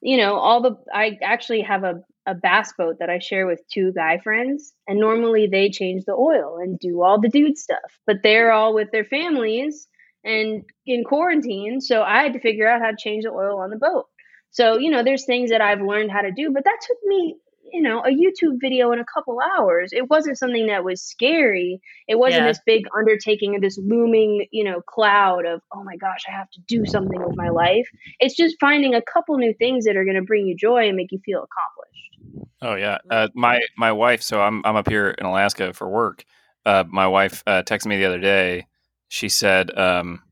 you 0.00 0.16
know, 0.16 0.34
all 0.34 0.62
the 0.62 0.76
I 0.92 1.18
actually 1.22 1.60
have 1.60 1.84
a 1.84 2.02
a 2.26 2.34
bass 2.34 2.72
boat 2.78 2.96
that 3.00 3.10
I 3.10 3.18
share 3.18 3.46
with 3.46 3.60
two 3.72 3.92
guy 3.92 4.18
friends, 4.18 4.72
and 4.86 4.98
normally 4.98 5.46
they 5.46 5.70
change 5.70 6.04
the 6.04 6.12
oil 6.12 6.58
and 6.60 6.78
do 6.78 7.02
all 7.02 7.20
the 7.20 7.28
dude 7.28 7.58
stuff, 7.58 7.98
but 8.06 8.22
they're 8.22 8.52
all 8.52 8.74
with 8.74 8.90
their 8.92 9.04
families 9.04 9.88
and 10.24 10.62
in 10.86 11.04
quarantine, 11.04 11.80
so 11.80 12.02
I 12.02 12.22
had 12.22 12.34
to 12.34 12.40
figure 12.40 12.68
out 12.68 12.80
how 12.80 12.90
to 12.90 12.96
change 12.96 13.24
the 13.24 13.30
oil 13.30 13.58
on 13.58 13.70
the 13.70 13.76
boat. 13.76 14.06
So, 14.52 14.78
you 14.78 14.90
know, 14.90 15.02
there's 15.02 15.24
things 15.24 15.50
that 15.50 15.60
I've 15.60 15.80
learned 15.80 16.12
how 16.12 16.20
to 16.20 16.30
do, 16.30 16.52
but 16.52 16.64
that 16.64 16.78
took 16.86 16.98
me, 17.06 17.36
you 17.72 17.82
know, 17.82 18.00
a 18.00 18.10
YouTube 18.10 18.58
video 18.60 18.92
in 18.92 19.00
a 19.00 19.04
couple 19.04 19.38
hours. 19.40 19.90
It 19.92 20.10
wasn't 20.10 20.38
something 20.38 20.66
that 20.66 20.84
was 20.84 21.02
scary. 21.02 21.80
It 22.06 22.18
wasn't 22.18 22.42
yeah. 22.42 22.48
this 22.48 22.60
big 22.66 22.84
undertaking 22.96 23.56
of 23.56 23.62
this 23.62 23.78
looming, 23.78 24.46
you 24.52 24.62
know, 24.62 24.82
cloud 24.82 25.46
of, 25.46 25.62
oh 25.74 25.82
my 25.82 25.96
gosh, 25.96 26.24
I 26.28 26.32
have 26.32 26.50
to 26.50 26.60
do 26.68 26.84
something 26.84 27.20
with 27.20 27.34
my 27.34 27.48
life. 27.48 27.88
It's 28.20 28.36
just 28.36 28.56
finding 28.60 28.94
a 28.94 29.02
couple 29.02 29.38
new 29.38 29.54
things 29.54 29.86
that 29.86 29.96
are 29.96 30.04
going 30.04 30.16
to 30.16 30.22
bring 30.22 30.46
you 30.46 30.54
joy 30.54 30.86
and 30.86 30.96
make 30.96 31.12
you 31.12 31.20
feel 31.24 31.38
accomplished. 31.38 32.11
Oh 32.60 32.74
yeah, 32.74 32.98
uh, 33.10 33.28
my 33.34 33.60
my 33.76 33.92
wife. 33.92 34.22
So 34.22 34.40
I'm 34.40 34.62
I'm 34.64 34.76
up 34.76 34.88
here 34.88 35.10
in 35.10 35.26
Alaska 35.26 35.72
for 35.72 35.88
work. 35.88 36.24
Uh, 36.64 36.84
my 36.88 37.06
wife 37.06 37.42
uh, 37.46 37.62
texted 37.62 37.86
me 37.86 37.96
the 37.96 38.04
other 38.04 38.20
day. 38.20 38.66
She 39.08 39.28
said 39.28 39.76
um, 39.76 40.22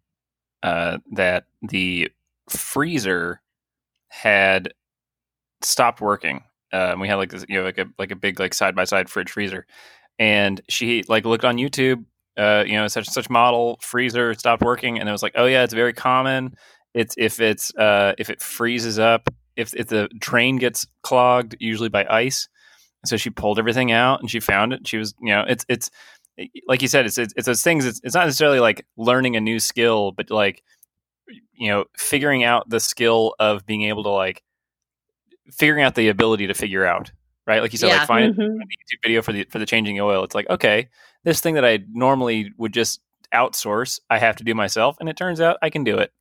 uh, 0.62 0.98
that 1.12 1.46
the 1.62 2.10
freezer 2.48 3.40
had 4.08 4.72
stopped 5.62 6.00
working. 6.00 6.44
Um, 6.72 7.00
we 7.00 7.08
had 7.08 7.16
like 7.16 7.30
this, 7.30 7.44
you 7.48 7.58
know, 7.58 7.64
like 7.64 7.78
a 7.78 7.86
like 7.98 8.10
a 8.12 8.16
big 8.16 8.40
like 8.40 8.54
side 8.54 8.76
by 8.76 8.84
side 8.84 9.10
fridge 9.10 9.30
freezer, 9.30 9.66
and 10.18 10.60
she 10.68 11.04
like 11.08 11.24
looked 11.24 11.44
on 11.44 11.56
YouTube. 11.56 12.04
Uh, 12.36 12.64
you 12.66 12.74
know, 12.74 12.88
such 12.88 13.08
such 13.08 13.30
model 13.30 13.78
freezer 13.82 14.34
stopped 14.34 14.62
working, 14.62 14.98
and 15.00 15.08
it 15.08 15.12
was 15.12 15.22
like, 15.22 15.34
oh 15.36 15.46
yeah, 15.46 15.64
it's 15.64 15.74
very 15.74 15.92
common. 15.94 16.54
It's 16.94 17.14
if 17.18 17.40
it's 17.40 17.74
uh, 17.76 18.14
if 18.18 18.30
it 18.30 18.42
freezes 18.42 18.98
up 18.98 19.28
if 19.60 19.74
if 19.74 19.88
the 19.88 20.08
drain 20.18 20.56
gets 20.56 20.86
clogged, 21.02 21.56
usually 21.60 21.88
by 21.88 22.06
ice. 22.08 22.48
So 23.06 23.16
she 23.16 23.30
pulled 23.30 23.58
everything 23.58 23.92
out 23.92 24.20
and 24.20 24.30
she 24.30 24.40
found 24.40 24.72
it. 24.72 24.86
She 24.86 24.98
was, 24.98 25.14
you 25.20 25.30
know, 25.30 25.44
it's 25.48 25.64
it's 25.68 25.90
like 26.66 26.82
you 26.82 26.88
said, 26.88 27.06
it's 27.06 27.18
it's, 27.18 27.32
it's 27.36 27.46
those 27.46 27.62
things. 27.62 27.84
It's, 27.86 28.00
it's 28.02 28.14
not 28.14 28.26
necessarily 28.26 28.60
like 28.60 28.86
learning 28.96 29.36
a 29.36 29.40
new 29.40 29.58
skill, 29.58 30.12
but 30.12 30.30
like 30.30 30.62
you 31.52 31.68
know, 31.68 31.84
figuring 31.96 32.44
out 32.44 32.68
the 32.68 32.80
skill 32.80 33.34
of 33.38 33.64
being 33.66 33.82
able 33.82 34.02
to 34.02 34.10
like 34.10 34.42
figuring 35.52 35.84
out 35.84 35.94
the 35.94 36.08
ability 36.08 36.46
to 36.46 36.54
figure 36.54 36.84
out 36.84 37.10
right? 37.46 37.62
Like 37.62 37.72
you 37.72 37.78
said, 37.78 37.88
yeah. 37.88 37.98
like 37.98 38.06
find 38.06 38.34
mm-hmm. 38.34 38.60
a 38.60 38.64
YouTube 38.64 39.02
video 39.02 39.22
for 39.22 39.32
the 39.32 39.44
for 39.50 39.58
the 39.58 39.66
changing 39.66 40.00
oil. 40.00 40.22
It's 40.24 40.34
like 40.34 40.48
okay, 40.48 40.88
this 41.24 41.40
thing 41.40 41.54
that 41.54 41.64
I 41.64 41.80
normally 41.90 42.52
would 42.58 42.72
just 42.72 43.00
outsource, 43.34 44.00
I 44.08 44.18
have 44.18 44.36
to 44.36 44.44
do 44.44 44.54
myself, 44.54 44.96
and 45.00 45.08
it 45.08 45.16
turns 45.16 45.40
out 45.40 45.58
I 45.62 45.70
can 45.70 45.84
do 45.84 45.98
it. 45.98 46.12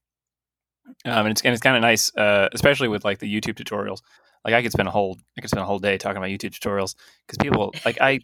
Um, 1.06 1.25
and 1.25 1.30
it's 1.30 1.41
and 1.41 1.54
it's 1.54 1.62
kind 1.62 1.75
of 1.75 1.82
nice, 1.82 2.15
uh, 2.15 2.49
especially 2.54 2.88
with 2.88 3.06
like 3.06 3.19
the 3.19 3.34
YouTube 3.34 3.56
tutorials. 3.56 4.02
Like 4.45 4.54
I 4.54 4.62
could 4.62 4.71
spend 4.71 4.88
a 4.88 4.91
whole 4.91 5.17
I 5.38 5.41
could 5.41 5.49
spend 5.49 5.63
a 5.63 5.65
whole 5.65 5.80
day 5.80 5.97
talking 5.97 6.17
about 6.17 6.30
YouTube 6.30 6.52
tutorials 6.52 6.95
because 7.25 7.38
people 7.41 7.73
like 7.86 7.99
I 8.02 8.19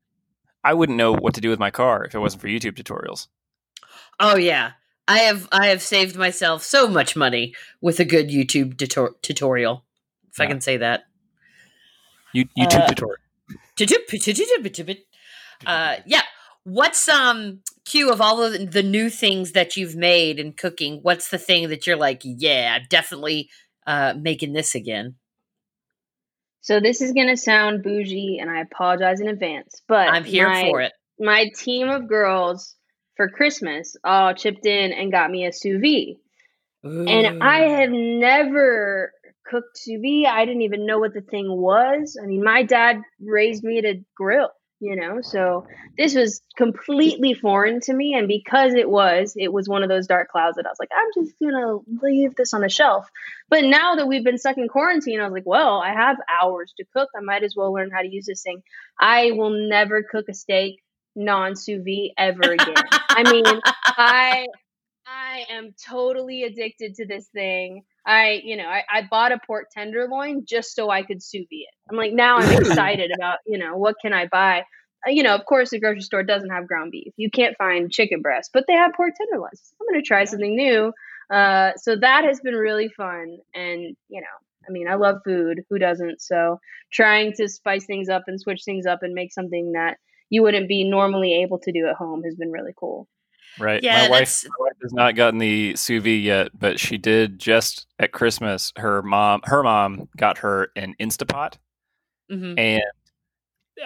I 0.64 0.74
wouldn't 0.74 0.98
know 0.98 1.12
what 1.12 1.34
to 1.34 1.40
do 1.40 1.50
with 1.50 1.58
my 1.58 1.70
car 1.70 2.04
if 2.04 2.14
it 2.14 2.18
wasn't 2.18 2.42
for 2.42 2.48
YouTube 2.48 2.72
tutorials. 2.72 3.28
Oh 4.18 4.36
yeah, 4.36 4.72
I 5.06 5.18
have 5.18 5.48
I 5.52 5.66
have 5.68 5.82
saved 5.82 6.16
myself 6.16 6.62
so 6.62 6.88
much 6.88 7.16
money 7.16 7.54
with 7.80 8.00
a 8.00 8.04
good 8.04 8.28
YouTube 8.28 8.78
tutor- 8.78 9.14
tutorial, 9.22 9.84
if 10.30 10.38
yeah. 10.38 10.44
I 10.44 10.48
can 10.48 10.60
say 10.60 10.78
that. 10.78 11.04
You, 12.32 12.46
YouTube 12.58 12.80
uh, 12.80 12.88
tutorial. 12.88 13.16
Uh, 15.66 15.96
yeah. 16.06 16.22
What's 16.64 17.08
um 17.08 17.60
Q 17.84 18.10
of 18.10 18.20
all 18.22 18.42
of 18.42 18.72
the 18.72 18.82
new 18.82 19.10
things 19.10 19.52
that 19.52 19.76
you've 19.76 19.96
made 19.96 20.38
in 20.38 20.52
cooking? 20.54 21.00
What's 21.02 21.28
the 21.28 21.38
thing 21.38 21.68
that 21.68 21.86
you're 21.86 21.96
like, 21.96 22.22
yeah, 22.24 22.78
definitely 22.88 23.50
uh, 23.86 24.14
making 24.18 24.54
this 24.54 24.74
again? 24.74 25.16
So 26.62 26.80
this 26.80 27.02
is 27.02 27.12
gonna 27.12 27.36
sound 27.36 27.82
bougie, 27.82 28.38
and 28.40 28.50
I 28.50 28.62
apologize 28.62 29.20
in 29.20 29.28
advance, 29.28 29.82
but 29.86 30.08
I'm 30.08 30.24
here 30.24 30.48
my, 30.48 30.62
for 30.62 30.80
it. 30.80 30.92
My 31.20 31.50
team 31.54 31.90
of 31.90 32.08
girls 32.08 32.74
for 33.16 33.28
Christmas 33.28 33.94
all 34.02 34.34
chipped 34.34 34.64
in 34.64 34.92
and 34.92 35.12
got 35.12 35.30
me 35.30 35.46
a 35.46 35.52
sous 35.52 35.78
vide, 35.82 36.16
Ooh. 36.86 37.06
and 37.06 37.42
I 37.42 37.80
have 37.80 37.90
never 37.90 39.12
cooked 39.46 39.76
sous 39.76 40.00
vide. 40.00 40.32
I 40.32 40.46
didn't 40.46 40.62
even 40.62 40.86
know 40.86 40.98
what 40.98 41.12
the 41.12 41.20
thing 41.20 41.46
was. 41.50 42.18
I 42.20 42.24
mean, 42.24 42.42
my 42.42 42.62
dad 42.62 43.02
raised 43.20 43.62
me 43.62 43.82
to 43.82 43.96
grill 44.16 44.48
you 44.84 44.96
know? 44.96 45.20
So 45.22 45.66
this 45.96 46.14
was 46.14 46.42
completely 46.56 47.34
foreign 47.34 47.80
to 47.80 47.94
me 47.94 48.14
and 48.14 48.28
because 48.28 48.74
it 48.74 48.88
was 48.88 49.34
it 49.36 49.52
was 49.52 49.68
one 49.68 49.82
of 49.82 49.88
those 49.88 50.06
dark 50.06 50.28
clouds 50.28 50.56
that 50.56 50.66
i 50.66 50.68
was 50.68 50.78
like 50.78 50.90
i'm 50.96 51.22
just 51.22 51.34
gonna 51.42 51.78
leave 52.02 52.34
this 52.36 52.52
on 52.52 52.60
the 52.60 52.68
shelf. 52.68 53.08
But 53.48 53.64
now 53.64 53.94
that 53.96 54.06
we've 54.06 54.24
been 54.24 54.38
stuck 54.38 54.58
in 54.58 54.68
quarantine 54.68 55.20
i 55.20 55.24
was 55.24 55.32
like 55.32 55.46
well 55.46 55.80
i 55.80 55.92
have 55.92 56.16
hours 56.40 56.74
to 56.76 56.84
cook. 56.92 57.08
I 57.16 57.20
might 57.20 57.42
as 57.42 57.54
well 57.56 57.72
learn 57.72 57.90
how 57.90 58.02
to 58.02 58.08
use 58.08 58.26
this 58.26 58.42
thing. 58.42 58.62
I 59.00 59.32
will 59.32 59.68
never 59.68 60.02
cook 60.02 60.26
a 60.28 60.34
steak 60.34 60.80
non 61.16 61.56
sous 61.56 61.82
vide 61.84 62.12
ever 62.18 62.52
again. 62.52 62.74
I 63.10 63.30
mean 63.30 63.44
i 63.86 64.46
i 65.06 65.44
am 65.50 65.74
totally 65.88 66.44
addicted 66.44 66.94
to 66.96 67.06
this 67.06 67.26
thing 67.28 67.82
I, 68.06 68.40
you 68.44 68.56
know, 68.56 68.66
I, 68.66 68.82
I 68.92 69.02
bought 69.10 69.32
a 69.32 69.40
pork 69.46 69.70
tenderloin 69.72 70.44
just 70.46 70.74
so 70.74 70.90
I 70.90 71.02
could 71.02 71.22
sous 71.22 71.46
vide 71.50 71.66
it. 71.68 71.74
I'm 71.90 71.96
like, 71.96 72.12
now 72.12 72.36
I'm 72.36 72.58
excited 72.60 73.10
about, 73.14 73.38
you 73.46 73.58
know, 73.58 73.76
what 73.76 73.96
can 74.00 74.12
I 74.12 74.26
buy? 74.26 74.64
Uh, 75.06 75.10
you 75.10 75.22
know, 75.22 75.34
of 75.34 75.44
course, 75.46 75.70
the 75.70 75.80
grocery 75.80 76.02
store 76.02 76.22
doesn't 76.22 76.50
have 76.50 76.68
ground 76.68 76.92
beef. 76.92 77.12
You 77.16 77.30
can't 77.30 77.56
find 77.56 77.90
chicken 77.90 78.20
breast, 78.22 78.50
but 78.52 78.64
they 78.66 78.74
have 78.74 78.92
pork 78.94 79.14
tenderloins. 79.16 79.72
I'm 79.80 79.86
going 79.88 80.02
to 80.02 80.06
try 80.06 80.24
something 80.24 80.54
new. 80.54 80.92
Uh, 81.30 81.72
so 81.76 81.96
that 81.96 82.24
has 82.24 82.40
been 82.40 82.54
really 82.54 82.88
fun. 82.88 83.38
And, 83.54 83.96
you 84.08 84.20
know, 84.20 84.26
I 84.68 84.70
mean, 84.70 84.88
I 84.88 84.94
love 84.94 85.16
food. 85.24 85.62
Who 85.70 85.78
doesn't? 85.78 86.20
So 86.20 86.58
trying 86.92 87.32
to 87.34 87.48
spice 87.48 87.86
things 87.86 88.08
up 88.08 88.24
and 88.26 88.40
switch 88.40 88.62
things 88.64 88.86
up 88.86 89.02
and 89.02 89.14
make 89.14 89.32
something 89.32 89.72
that 89.72 89.98
you 90.30 90.42
wouldn't 90.42 90.68
be 90.68 90.84
normally 90.84 91.42
able 91.42 91.58
to 91.60 91.72
do 91.72 91.86
at 91.86 91.96
home 91.96 92.22
has 92.24 92.34
been 92.34 92.50
really 92.50 92.72
cool. 92.78 93.08
Right. 93.58 93.82
Yeah, 93.82 94.04
my 94.04 94.10
wife, 94.10 94.44
my 94.44 94.66
wife 94.66 94.76
has 94.82 94.92
not 94.92 95.14
gotten 95.14 95.38
the 95.38 95.76
sous 95.76 96.02
vide 96.02 96.22
yet, 96.22 96.48
but 96.58 96.80
she 96.80 96.98
did 96.98 97.38
just 97.38 97.86
at 97.98 98.12
Christmas. 98.12 98.72
Her 98.76 99.02
mom, 99.02 99.40
her 99.44 99.62
mom 99.62 100.08
got 100.16 100.38
her 100.38 100.70
an 100.76 100.94
Instapot, 101.00 101.54
mm-hmm. 102.30 102.58
and 102.58 102.82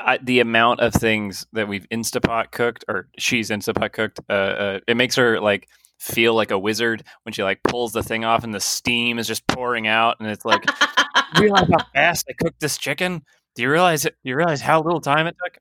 I, 0.04 0.18
the 0.18 0.40
amount 0.40 0.80
of 0.80 0.94
things 0.94 1.46
that 1.52 1.68
we've 1.68 1.88
Instapot 1.90 2.50
cooked, 2.50 2.84
or 2.88 3.08
she's 3.18 3.50
Instapot 3.50 3.92
cooked, 3.92 4.20
uh, 4.28 4.32
uh, 4.32 4.80
it 4.86 4.96
makes 4.96 5.16
her 5.16 5.40
like 5.40 5.68
feel 5.98 6.34
like 6.34 6.50
a 6.50 6.58
wizard 6.58 7.02
when 7.24 7.32
she 7.32 7.42
like 7.42 7.62
pulls 7.62 7.92
the 7.92 8.02
thing 8.02 8.24
off 8.24 8.44
and 8.44 8.54
the 8.54 8.60
steam 8.60 9.18
is 9.18 9.26
just 9.26 9.46
pouring 9.46 9.86
out, 9.86 10.16
and 10.20 10.28
it's 10.28 10.44
like, 10.44 10.64
you 11.36 11.42
realize 11.42 11.68
how 11.70 11.84
fast 11.94 12.26
I 12.28 12.32
cooked 12.32 12.60
this 12.60 12.78
chicken? 12.78 13.22
Do 13.54 13.62
you 13.62 13.70
realize 13.70 14.04
it? 14.04 14.14
Do 14.22 14.30
you 14.30 14.36
realize 14.36 14.60
how 14.60 14.80
little 14.82 15.00
time 15.00 15.26
it 15.26 15.36
took? 15.44 15.58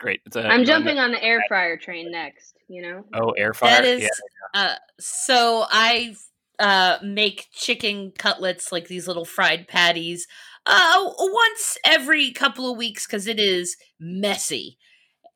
It's 0.00 0.04
great. 0.04 0.20
It's 0.24 0.36
a, 0.36 0.46
I'm 0.46 0.64
jumping 0.64 0.98
on 0.98 1.10
the 1.12 1.22
air 1.22 1.42
fryer 1.46 1.76
train 1.76 2.10
next. 2.10 2.56
You 2.68 2.82
know. 2.82 3.04
Oh, 3.12 3.32
air 3.32 3.52
fryer. 3.52 3.82
That 3.82 3.84
is. 3.84 4.02
Yeah. 4.02 4.08
Uh, 4.54 4.74
so 4.98 5.66
I 5.70 6.14
uh, 6.58 6.98
make 7.02 7.48
chicken 7.52 8.12
cutlets, 8.18 8.72
like 8.72 8.88
these 8.88 9.06
little 9.06 9.24
fried 9.24 9.68
patties, 9.68 10.26
uh, 10.66 11.04
once 11.18 11.78
every 11.84 12.30
couple 12.32 12.70
of 12.70 12.78
weeks 12.78 13.06
because 13.06 13.26
it 13.26 13.38
is 13.40 13.76
messy. 13.98 14.78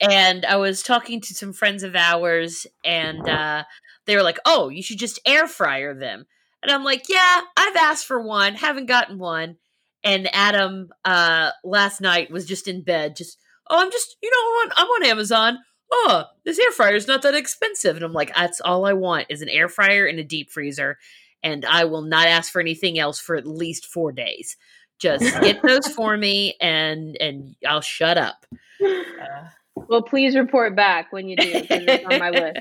and 0.01 0.45
I 0.45 0.57
was 0.57 0.83
talking 0.83 1.21
to 1.21 1.35
some 1.35 1.53
friends 1.53 1.83
of 1.83 1.95
ours, 1.95 2.67
and 2.85 3.29
uh, 3.29 3.65
they 4.07 4.17
were 4.17 4.23
like, 4.23 4.39
"Oh, 4.45 4.69
you 4.69 4.83
should 4.83 4.99
just 4.99 5.21
air 5.27 5.47
fryer 5.47 5.95
them." 5.95 6.27
And 6.63 6.73
I'm 6.73 6.85
like, 6.85 7.05
"Yeah, 7.09 7.43
I've 7.57 7.77
asked 7.77 8.07
for 8.07 8.21
one, 8.21 8.55
haven't 8.55 8.87
gotten 8.87 9.19
one." 9.19 9.57
And 10.03 10.29
Adam 10.35 10.91
uh, 11.05 11.51
last 11.65 12.01
night 12.01 12.31
was 12.31 12.45
just 12.45 12.69
in 12.69 12.83
bed, 12.83 13.17
just, 13.17 13.39
"Oh, 13.69 13.81
I'm 13.81 13.91
just, 13.91 14.17
you 14.23 14.31
know, 14.31 14.73
I'm 14.77 14.87
on 14.89 15.07
Amazon. 15.07 15.59
Oh, 15.93 16.25
this 16.45 16.59
air 16.59 16.73
fryer 16.73 16.95
is 16.95 17.07
not 17.07 17.23
that 17.23 17.35
expensive." 17.35 17.97
And 17.97 18.05
I'm 18.05 18.13
like, 18.13 18.35
"That's 18.35 18.61
all 18.61 18.85
I 18.87 18.93
want 18.93 19.27
is 19.31 19.43
an 19.43 19.49
air 19.49 19.69
fryer 19.69 20.07
and 20.07 20.19
a 20.19 20.25
deep 20.25 20.51
freezer." 20.51 20.99
And 21.43 21.65
I 21.65 21.85
will 21.85 22.03
not 22.03 22.27
ask 22.27 22.51
for 22.51 22.61
anything 22.61 22.99
else 22.99 23.21
for 23.21 23.37
at 23.37 23.47
least 23.47 23.87
four 23.87 24.13
days. 24.13 24.57
Just 24.99 25.23
get 25.41 25.63
those 25.63 25.89
for 25.89 26.17
me, 26.17 26.55
and 26.61 27.17
and 27.21 27.57
I'll 27.67 27.81
shut 27.81 28.19
up. 28.19 28.47
Uh, 28.85 29.49
well, 29.75 30.03
please 30.03 30.37
report 30.37 30.77
back 30.77 31.13
when 31.13 31.29
you 31.29 31.37
do. 31.37 31.51
It's 31.53 32.05
on 32.07 32.19
my 32.19 32.31
list. 32.31 32.61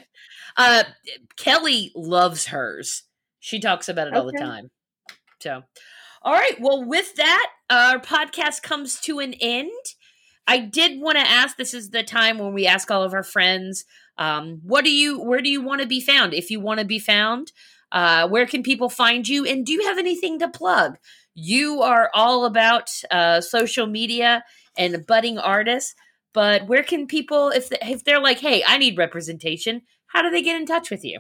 Uh, 0.57 0.83
Kelly 1.35 1.91
loves 1.95 2.47
hers. 2.47 3.03
She 3.39 3.59
talks 3.59 3.89
about 3.89 4.07
it 4.07 4.11
okay. 4.11 4.19
all 4.19 4.25
the 4.25 4.37
time. 4.37 4.71
So, 5.39 5.63
all 6.21 6.33
right. 6.33 6.59
Well, 6.59 6.85
with 6.85 7.15
that, 7.15 7.47
our 7.69 7.99
podcast 7.99 8.61
comes 8.63 8.99
to 9.01 9.19
an 9.19 9.33
end. 9.33 9.71
I 10.47 10.59
did 10.59 10.99
want 10.99 11.17
to 11.17 11.27
ask. 11.27 11.57
This 11.57 11.73
is 11.73 11.89
the 11.89 12.03
time 12.03 12.37
when 12.37 12.53
we 12.53 12.67
ask 12.67 12.91
all 12.91 13.03
of 13.03 13.13
our 13.13 13.23
friends, 13.23 13.85
um, 14.17 14.61
"What 14.63 14.83
do 14.85 14.91
you? 14.91 15.19
Where 15.19 15.41
do 15.41 15.49
you 15.49 15.61
want 15.61 15.81
to 15.81 15.87
be 15.87 16.01
found? 16.01 16.33
If 16.33 16.51
you 16.51 16.59
want 16.59 16.79
to 16.79 16.85
be 16.85 16.99
found, 16.99 17.51
uh, 17.91 18.27
where 18.27 18.45
can 18.45 18.63
people 18.63 18.89
find 18.89 19.27
you? 19.27 19.45
And 19.45 19.65
do 19.65 19.71
you 19.71 19.83
have 19.87 19.97
anything 19.97 20.39
to 20.39 20.49
plug? 20.49 20.97
You 21.35 21.81
are 21.81 22.09
all 22.13 22.45
about 22.45 22.89
uh, 23.09 23.41
social 23.41 23.87
media 23.87 24.43
and 24.77 25.05
budding 25.05 25.37
artists. 25.37 25.95
But 26.33 26.67
where 26.67 26.83
can 26.83 27.05
people, 27.05 27.49
if 27.49 27.69
if 27.71 28.03
they're 28.03 28.19
like, 28.19 28.39
hey, 28.39 28.63
I 28.65 28.77
need 28.77 28.97
representation, 28.97 29.83
how 30.07 30.21
do 30.21 30.29
they 30.31 30.41
get 30.41 30.59
in 30.59 30.65
touch 30.65 30.89
with 30.89 31.05
you? 31.05 31.19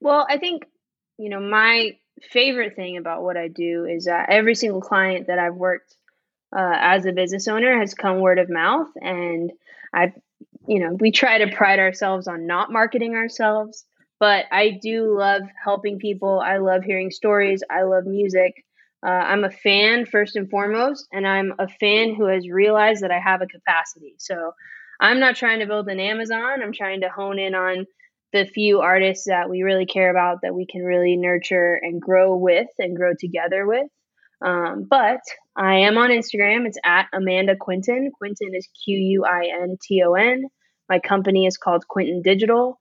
Well, 0.00 0.26
I 0.30 0.38
think 0.38 0.64
you 1.18 1.28
know 1.28 1.40
my 1.40 1.98
favorite 2.30 2.76
thing 2.76 2.96
about 2.96 3.22
what 3.22 3.36
I 3.36 3.48
do 3.48 3.84
is 3.84 4.04
that 4.04 4.30
every 4.30 4.54
single 4.54 4.80
client 4.80 5.26
that 5.26 5.38
I've 5.38 5.54
worked 5.54 5.96
uh, 6.54 6.74
as 6.74 7.06
a 7.06 7.12
business 7.12 7.48
owner 7.48 7.78
has 7.78 7.94
come 7.94 8.20
word 8.20 8.38
of 8.38 8.50
mouth, 8.50 8.88
and 8.96 9.50
I've 9.92 10.12
you 10.66 10.80
know 10.80 10.96
we 10.98 11.12
try 11.12 11.38
to 11.38 11.54
pride 11.54 11.78
ourselves 11.78 12.28
on 12.28 12.46
not 12.46 12.72
marketing 12.72 13.14
ourselves, 13.14 13.84
but 14.18 14.46
I 14.50 14.78
do 14.82 15.16
love 15.16 15.42
helping 15.62 15.98
people. 15.98 16.40
I 16.40 16.58
love 16.58 16.82
hearing 16.84 17.10
stories. 17.10 17.62
I 17.70 17.82
love 17.82 18.04
music. 18.04 18.64
Uh, 19.04 19.10
I'm 19.10 19.44
a 19.44 19.50
fan 19.50 20.06
first 20.06 20.36
and 20.36 20.50
foremost, 20.50 21.06
and 21.12 21.26
I'm 21.26 21.54
a 21.58 21.68
fan 21.68 22.14
who 22.14 22.26
has 22.26 22.48
realized 22.48 23.02
that 23.02 23.10
I 23.10 23.20
have 23.20 23.42
a 23.42 23.46
capacity. 23.46 24.14
So 24.18 24.52
I'm 25.00 25.20
not 25.20 25.36
trying 25.36 25.60
to 25.60 25.66
build 25.66 25.88
an 25.88 26.00
Amazon. 26.00 26.62
I'm 26.62 26.72
trying 26.72 27.02
to 27.02 27.08
hone 27.08 27.38
in 27.38 27.54
on 27.54 27.86
the 28.32 28.46
few 28.46 28.80
artists 28.80 29.26
that 29.26 29.48
we 29.48 29.62
really 29.62 29.86
care 29.86 30.10
about 30.10 30.38
that 30.42 30.54
we 30.54 30.66
can 30.66 30.82
really 30.82 31.16
nurture 31.16 31.78
and 31.80 32.00
grow 32.00 32.36
with 32.36 32.68
and 32.78 32.96
grow 32.96 33.12
together 33.18 33.66
with. 33.66 33.86
Um, 34.44 34.86
but 34.88 35.20
I 35.56 35.76
am 35.76 35.96
on 35.96 36.10
Instagram. 36.10 36.66
It's 36.66 36.78
at 36.84 37.08
Amanda 37.12 37.56
Quinton. 37.56 38.10
Quinton 38.16 38.54
is 38.54 38.68
Q 38.84 38.96
U 38.96 39.24
I 39.24 39.50
N 39.62 39.78
T 39.80 40.02
O 40.06 40.12
N. 40.12 40.44
My 40.88 40.98
company 40.98 41.46
is 41.46 41.56
called 41.56 41.88
Quinton 41.88 42.22
Digital. 42.22 42.78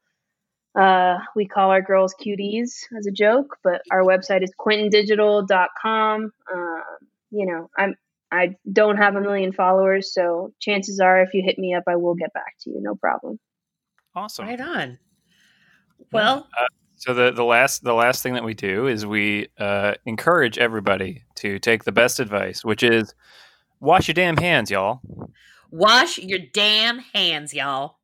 Uh, 0.78 1.20
we 1.36 1.48
call 1.48 1.70
our 1.72 1.82
girls 1.82 2.14
cuties 2.22 2.72
as 2.98 3.08
a 3.08 3.12
joke, 3.12 3.58
but 3.64 3.82
our 3.92 4.04
website 4.04 4.44
is 4.44 4.52
quintondigital.com. 4.60 6.32
Um, 6.54 6.84
you 7.32 7.46
know, 7.46 7.70
I'm 7.78 7.96
I 8.32 8.56
don't 8.72 8.98
have 8.98 9.16
a 9.16 9.22
million 9.22 9.54
followers, 9.54 10.14
so 10.14 10.52
chances 10.60 11.00
are, 11.00 11.22
if 11.22 11.34
you 11.34 11.42
hit 11.46 11.58
me 11.58 11.74
up, 11.74 11.84
I 11.88 11.96
will 11.96 12.16
get 12.16 12.34
back 12.34 12.56
to 12.62 12.72
you. 12.72 12.82
No 12.82 12.96
problem. 12.96 13.40
Awesome. 14.14 14.46
Right 14.46 14.60
on. 14.60 15.00
Well, 16.12 16.48
uh, 16.60 16.66
so 17.06 17.14
the 17.14 17.32
the 17.32 17.44
last 17.44 17.84
the 17.84 17.94
last 17.94 18.24
thing 18.24 18.34
that 18.34 18.44
we 18.44 18.56
do 18.56 18.88
is 18.88 19.06
we 19.06 19.50
uh, 19.60 19.94
encourage 20.06 20.58
everybody 20.58 21.24
to 21.36 21.60
take 21.60 21.84
the 21.84 21.92
best 21.92 22.20
advice, 22.20 22.66
which 22.66 22.82
is 22.82 23.14
wash 23.80 24.08
your 24.08 24.16
damn 24.16 24.38
hands, 24.38 24.72
y'all. 24.72 25.02
Wash 25.70 26.18
your 26.18 26.40
damn 26.52 26.98
hands, 27.14 27.54
y'all. 27.54 28.00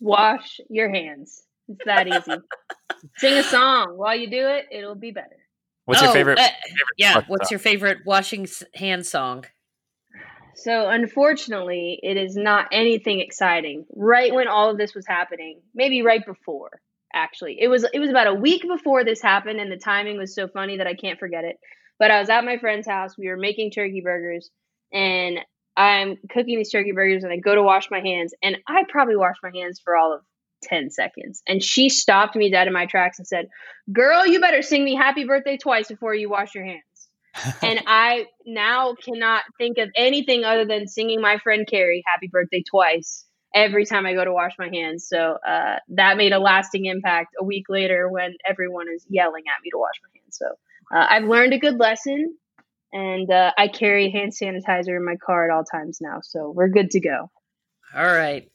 Wash 0.00 0.58
your 0.68 0.92
hands. 0.92 1.44
It's 1.68 1.84
that 1.84 2.08
easy. 2.08 2.40
Sing 3.18 3.34
a 3.34 3.44
song 3.44 3.96
while 3.96 4.16
you 4.16 4.28
do 4.28 4.48
it; 4.48 4.66
it'll 4.72 4.96
be 4.96 5.12
better. 5.12 5.36
What's 5.84 6.02
oh, 6.02 6.06
your 6.06 6.14
favorite, 6.14 6.38
uh, 6.40 6.42
favorite 6.42 6.88
Yeah, 6.98 7.22
what's 7.28 7.44
song? 7.44 7.52
your 7.52 7.60
favorite 7.60 7.98
washing 8.04 8.48
hand 8.74 9.06
song? 9.06 9.44
So, 10.56 10.88
unfortunately, 10.88 12.00
it 12.02 12.16
is 12.16 12.34
not 12.34 12.66
anything 12.72 13.20
exciting. 13.20 13.86
Right 13.94 14.34
when 14.34 14.48
all 14.48 14.70
of 14.70 14.78
this 14.78 14.92
was 14.92 15.06
happening, 15.06 15.60
maybe 15.72 16.02
right 16.02 16.24
before, 16.24 16.80
actually, 17.14 17.56
it 17.60 17.68
was 17.68 17.86
it 17.92 17.98
was 17.98 18.10
about 18.10 18.26
a 18.26 18.34
week 18.34 18.62
before 18.62 19.04
this 19.04 19.22
happened, 19.22 19.60
and 19.60 19.70
the 19.70 19.76
timing 19.76 20.18
was 20.18 20.34
so 20.34 20.48
funny 20.48 20.78
that 20.78 20.86
I 20.86 20.94
can't 20.94 21.18
forget 21.18 21.44
it. 21.44 21.56
But 21.98 22.10
I 22.10 22.20
was 22.20 22.28
at 22.28 22.44
my 22.44 22.58
friend's 22.58 22.86
house. 22.86 23.16
We 23.16 23.28
were 23.28 23.36
making 23.36 23.70
turkey 23.70 24.00
burgers, 24.02 24.50
and 24.92 25.38
I'm 25.76 26.16
cooking 26.30 26.58
these 26.58 26.70
turkey 26.70 26.92
burgers, 26.92 27.24
and 27.24 27.32
I 27.32 27.36
go 27.36 27.54
to 27.54 27.62
wash 27.62 27.90
my 27.90 28.00
hands, 28.00 28.34
and 28.42 28.58
I 28.68 28.84
probably 28.88 29.16
washed 29.16 29.40
my 29.42 29.50
hands 29.54 29.80
for 29.82 29.96
all 29.96 30.12
of 30.12 30.20
10 30.64 30.90
seconds. 30.90 31.42
And 31.46 31.62
she 31.62 31.88
stopped 31.88 32.36
me 32.36 32.50
dead 32.50 32.66
in 32.66 32.72
my 32.72 32.86
tracks 32.86 33.18
and 33.18 33.26
said, 33.26 33.48
Girl, 33.92 34.26
you 34.26 34.40
better 34.40 34.62
sing 34.62 34.84
me 34.84 34.94
happy 34.94 35.24
birthday 35.24 35.56
twice 35.56 35.88
before 35.88 36.14
you 36.14 36.28
wash 36.28 36.54
your 36.54 36.64
hands. 36.64 36.82
and 37.62 37.82
I 37.86 38.26
now 38.46 38.94
cannot 38.94 39.42
think 39.58 39.78
of 39.78 39.90
anything 39.96 40.44
other 40.44 40.64
than 40.64 40.86
singing 40.86 41.20
my 41.20 41.38
friend 41.38 41.66
Carrie 41.66 42.04
happy 42.06 42.28
birthday 42.28 42.62
twice 42.68 43.24
every 43.54 43.86
time 43.86 44.04
I 44.04 44.14
go 44.14 44.24
to 44.24 44.32
wash 44.32 44.52
my 44.58 44.68
hands. 44.68 45.06
So 45.08 45.38
uh, 45.46 45.76
that 45.90 46.16
made 46.16 46.32
a 46.32 46.38
lasting 46.38 46.86
impact 46.86 47.34
a 47.40 47.44
week 47.44 47.66
later 47.68 48.08
when 48.08 48.34
everyone 48.46 48.86
is 48.94 49.06
yelling 49.08 49.44
at 49.46 49.62
me 49.62 49.70
to 49.70 49.78
wash 49.78 49.94
my 50.02 50.20
hands. 50.20 50.38
So 50.38 50.46
uh, 50.94 51.06
I've 51.08 51.24
learned 51.24 51.52
a 51.54 51.58
good 51.58 51.78
lesson. 51.78 52.36
And 52.92 53.28
uh, 53.28 53.50
I 53.58 53.66
carry 53.66 54.10
hand 54.10 54.32
sanitizer 54.32 54.96
in 54.96 55.04
my 55.04 55.16
car 55.16 55.50
at 55.50 55.54
all 55.54 55.64
times 55.64 55.98
now. 56.00 56.20
So 56.22 56.52
we're 56.54 56.68
good 56.68 56.90
to 56.90 57.00
go. 57.00 57.28
All 57.94 58.04
right. 58.04 58.48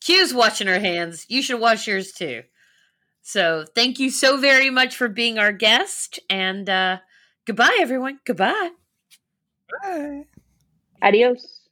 Q's 0.00 0.34
washing 0.34 0.66
her 0.66 0.80
hands. 0.80 1.26
You 1.28 1.42
should 1.42 1.60
wash 1.60 1.86
yours 1.86 2.12
too. 2.12 2.42
So 3.22 3.64
thank 3.74 4.00
you 4.00 4.10
so 4.10 4.36
very 4.36 4.68
much 4.68 4.96
for 4.96 5.08
being 5.08 5.38
our 5.38 5.52
guest. 5.52 6.18
And 6.28 6.68
uh, 6.68 6.98
goodbye, 7.46 7.78
everyone. 7.80 8.18
Goodbye. 8.26 8.70
Bye. 9.82 10.24
Adios. 11.00 11.63